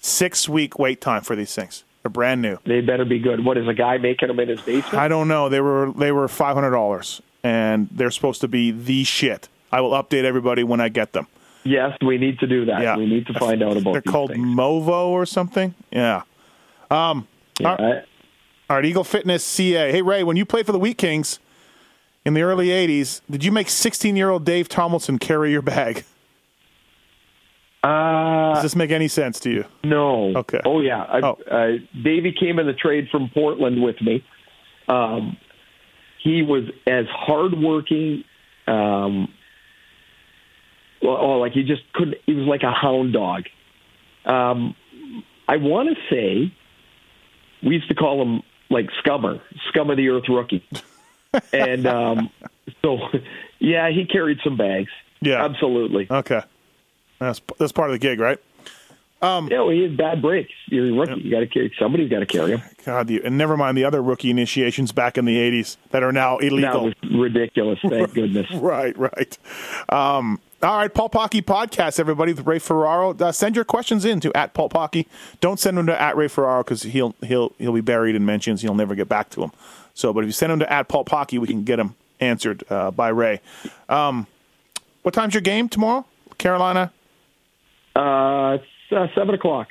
[0.00, 1.84] Six week wait time for these things.
[2.02, 2.58] They're brand new.
[2.66, 3.44] They better be good.
[3.44, 4.94] What is a guy making them in his basement?
[4.94, 5.48] I don't know.
[5.48, 9.48] They were they were five hundred dollars, and they're supposed to be the shit.
[9.70, 11.28] I will update everybody when I get them.
[11.64, 12.82] Yes, we need to do that.
[12.82, 14.44] Yeah, We need to find out about They're called things.
[14.44, 15.74] Movo or something.
[15.92, 16.22] Yeah.
[16.92, 17.16] Yeah,
[17.62, 18.02] I-
[18.70, 19.90] All right, Eagle Fitness CA.
[19.90, 21.38] Hey Ray, when you played for the Wheat Kings
[22.24, 26.04] in the early '80s, did you make 16-year-old Dave Tomlinson carry your bag?
[27.82, 29.64] Uh, Does this make any sense to you?
[29.82, 30.34] no.
[30.36, 30.60] Okay.
[30.64, 31.02] Oh yeah.
[31.02, 31.38] I, Oh.
[31.50, 34.22] Uh, Davey came in the trade from Portland with me.
[34.88, 35.36] Um,
[36.22, 38.22] he was as hardworking.
[38.68, 39.32] Um,
[41.02, 42.18] well, oh, like he just couldn't.
[42.26, 43.44] He was like a hound dog.
[44.24, 44.76] Um,
[45.48, 46.54] I want to say
[47.62, 50.66] we used to call him like scummer, scum of the earth rookie.
[51.52, 52.30] and um,
[52.82, 52.98] so,
[53.58, 54.90] yeah, he carried some bags.
[55.20, 55.44] Yeah.
[55.44, 56.08] absolutely.
[56.10, 56.42] Okay,
[57.18, 58.38] that's that's part of the gig, right?
[59.22, 60.50] Yeah, well, he had bad breaks.
[60.66, 61.22] You're a rookie.
[61.22, 61.72] You got to carry.
[61.78, 62.62] Somebody's got to carry him.
[62.84, 66.10] God, you, and never mind the other rookie initiations back in the '80s that are
[66.10, 66.90] now illegal.
[66.90, 67.78] That was ridiculous.
[67.88, 68.50] Thank goodness.
[68.52, 69.38] Right, right.
[69.88, 73.10] Um, all right, Pulp Hockey podcast, everybody with Ray Ferraro.
[73.14, 75.08] Uh, send your questions in to at Pulp Hockey.
[75.40, 78.62] Don't send them to at Ray Ferraro because he'll he'll he'll be buried in mentions.
[78.62, 79.52] He'll never get back to them.
[79.94, 82.62] So, but if you send them to at Pulp Hockey, we can get them answered
[82.70, 83.40] uh, by Ray.
[83.88, 84.26] Um,
[85.02, 86.06] what time's your game tomorrow?
[86.38, 86.92] Carolina.
[87.96, 89.68] Uh, it's uh, seven o'clock.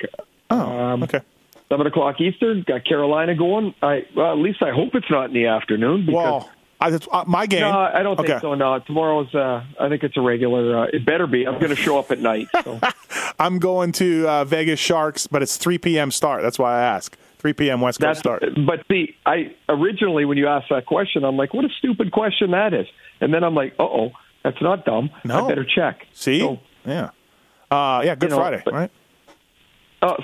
[0.50, 1.22] Oh, Um, okay.
[1.70, 2.64] Seven o'clock Eastern.
[2.68, 3.74] Got Carolina going.
[3.82, 6.06] I well, at least I hope it's not in the afternoon.
[6.06, 6.49] Because, Well,
[6.82, 7.62] I, uh, my game.
[7.62, 8.40] no, I don't think okay.
[8.41, 8.56] so.
[8.56, 9.34] No, tomorrow's.
[9.34, 10.80] Uh, I think it's a regular.
[10.80, 11.45] Uh, it better be.
[11.48, 12.48] I'm going to show up at night.
[12.64, 12.80] So.
[13.40, 16.10] I'm going to uh, Vegas Sharks, but it's 3 p.m.
[16.10, 16.41] start.
[16.41, 17.16] That's why I ask.
[17.38, 17.82] 3 p.m.
[17.82, 18.44] West Coast That's, start.
[18.68, 22.52] but see, I originally when you asked that question, I'm like, what a stupid question
[22.52, 22.88] that is.
[23.20, 24.12] And then I'm like, uh oh,
[24.44, 25.10] that's not dumb.
[25.24, 25.45] No.
[25.45, 26.06] I better check.
[26.14, 26.40] See?
[26.40, 27.10] So, yeah.
[27.72, 28.91] Uh, yeah, Good you know, Friday, but- right?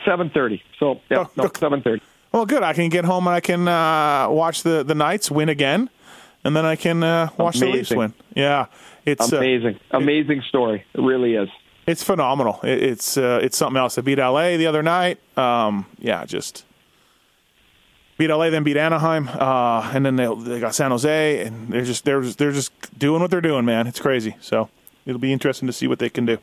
[0.05, 0.63] Seven thirty.
[0.79, 1.57] So yeah, Oh, no, look.
[1.57, 2.01] seven thirty.
[2.31, 2.63] Well, good.
[2.63, 5.89] I can get home and I can uh, watch the, the Knights win again,
[6.43, 8.13] and then I can uh, watch the Leafs win.
[8.35, 8.67] Yeah,
[9.05, 10.85] it's uh, Amazing, amazing story.
[10.93, 11.49] It really is.
[11.85, 12.59] it's phenomenal.
[12.63, 13.95] It, it's uh, it's something else.
[13.95, 15.19] They beat LA the other night.
[15.37, 16.65] Um, yeah, just
[18.17, 21.83] beat LA, then beat Anaheim, uh, and then they they got San Jose, and they're
[21.83, 23.87] just they're just, they're just doing what they're doing, man.
[23.87, 24.35] It's crazy.
[24.41, 24.69] So
[25.05, 26.37] it'll be interesting to see what they can do.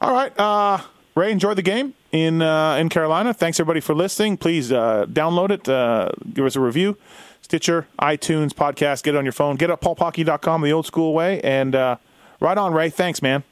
[0.00, 0.80] All right, uh,
[1.14, 3.32] Ray, enjoy the game in uh, in Carolina.
[3.34, 4.36] Thanks everybody for listening.
[4.36, 6.96] Please uh, download it, uh, give us a review.
[7.44, 9.02] Stitcher, iTunes, podcast.
[9.02, 9.56] Get it on your phone.
[9.56, 11.42] Get it at pulphockey.com the old school way.
[11.42, 11.98] And uh,
[12.40, 12.88] right on, Ray.
[12.88, 13.44] Thanks, man.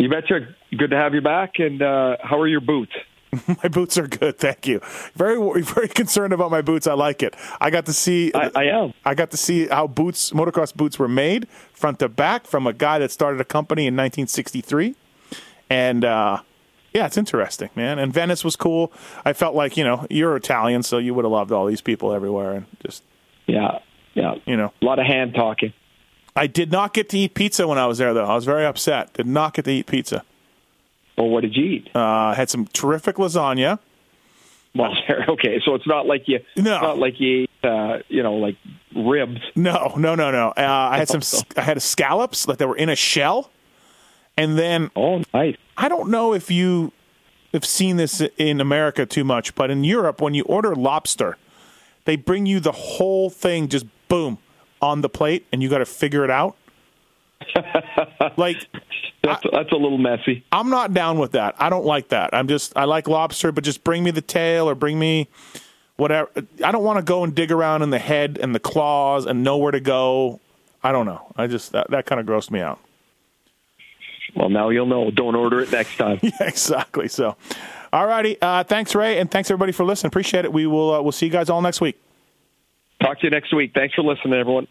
[0.00, 0.48] You betcha.
[0.76, 1.60] Good to have you back.
[1.60, 2.90] And uh, how are your boots?
[3.62, 4.80] my boots are good, thank you.
[5.14, 6.88] Very, very concerned about my boots.
[6.88, 7.36] I like it.
[7.60, 8.32] I got to see.
[8.34, 8.92] I, I am.
[9.04, 12.72] I got to see how boots, motocross boots, were made front to back from a
[12.72, 14.96] guy that started a company in 1963,
[15.70, 16.40] and uh,
[16.96, 17.98] yeah, it's interesting, man.
[17.98, 18.90] And Venice was cool.
[19.24, 22.12] I felt like you know you're Italian, so you would have loved all these people
[22.12, 23.02] everywhere, and just
[23.46, 23.80] Yeah,
[24.14, 24.36] yeah.
[24.46, 24.72] you know.
[24.80, 25.74] A lot of hand talking.
[26.34, 28.24] I did not get to eat pizza when I was there, though.
[28.24, 29.12] I was very upset.
[29.12, 30.22] Did not get to eat pizza.
[31.18, 31.90] Well, what did you eat?
[31.94, 33.78] Uh, I had some terrific lasagna.
[34.74, 34.92] Well,
[35.28, 36.40] okay, so it's not like you.
[36.56, 36.80] No.
[36.80, 38.56] Not like you uh, you know, like
[38.94, 39.40] ribs.
[39.54, 40.48] No, no, no, no.
[40.56, 41.22] Uh, I had some.
[41.58, 43.50] I had scallops like they were in a shell,
[44.36, 45.56] and then Oh, nice.
[45.76, 46.92] I don't know if you
[47.52, 51.36] have seen this in America too much, but in Europe, when you order lobster,
[52.04, 54.38] they bring you the whole thing just boom
[54.80, 56.56] on the plate, and you got to figure it out.
[58.36, 58.56] like
[59.22, 60.44] That's that's a little messy.
[60.52, 61.54] I'm not down with that.
[61.58, 62.30] I don't like that.
[62.32, 65.28] I'm just I like lobster, but just bring me the tail or bring me
[65.96, 66.30] whatever.
[66.64, 69.42] I don't want to go and dig around in the head and the claws and
[69.42, 70.40] know where to go.
[70.82, 71.32] I don't know.
[71.36, 72.78] I just that that kind of grossed me out.
[74.36, 75.10] Well, now you'll know.
[75.10, 76.20] Don't order it next time.
[76.22, 77.08] Yeah, exactly.
[77.08, 77.36] So,
[77.92, 78.36] all righty.
[78.40, 80.08] Uh, thanks, Ray, and thanks everybody for listening.
[80.08, 80.52] Appreciate it.
[80.52, 82.00] We will uh, we'll see you guys all next week.
[83.00, 83.72] Talk to you next week.
[83.74, 84.66] Thanks for listening, everyone.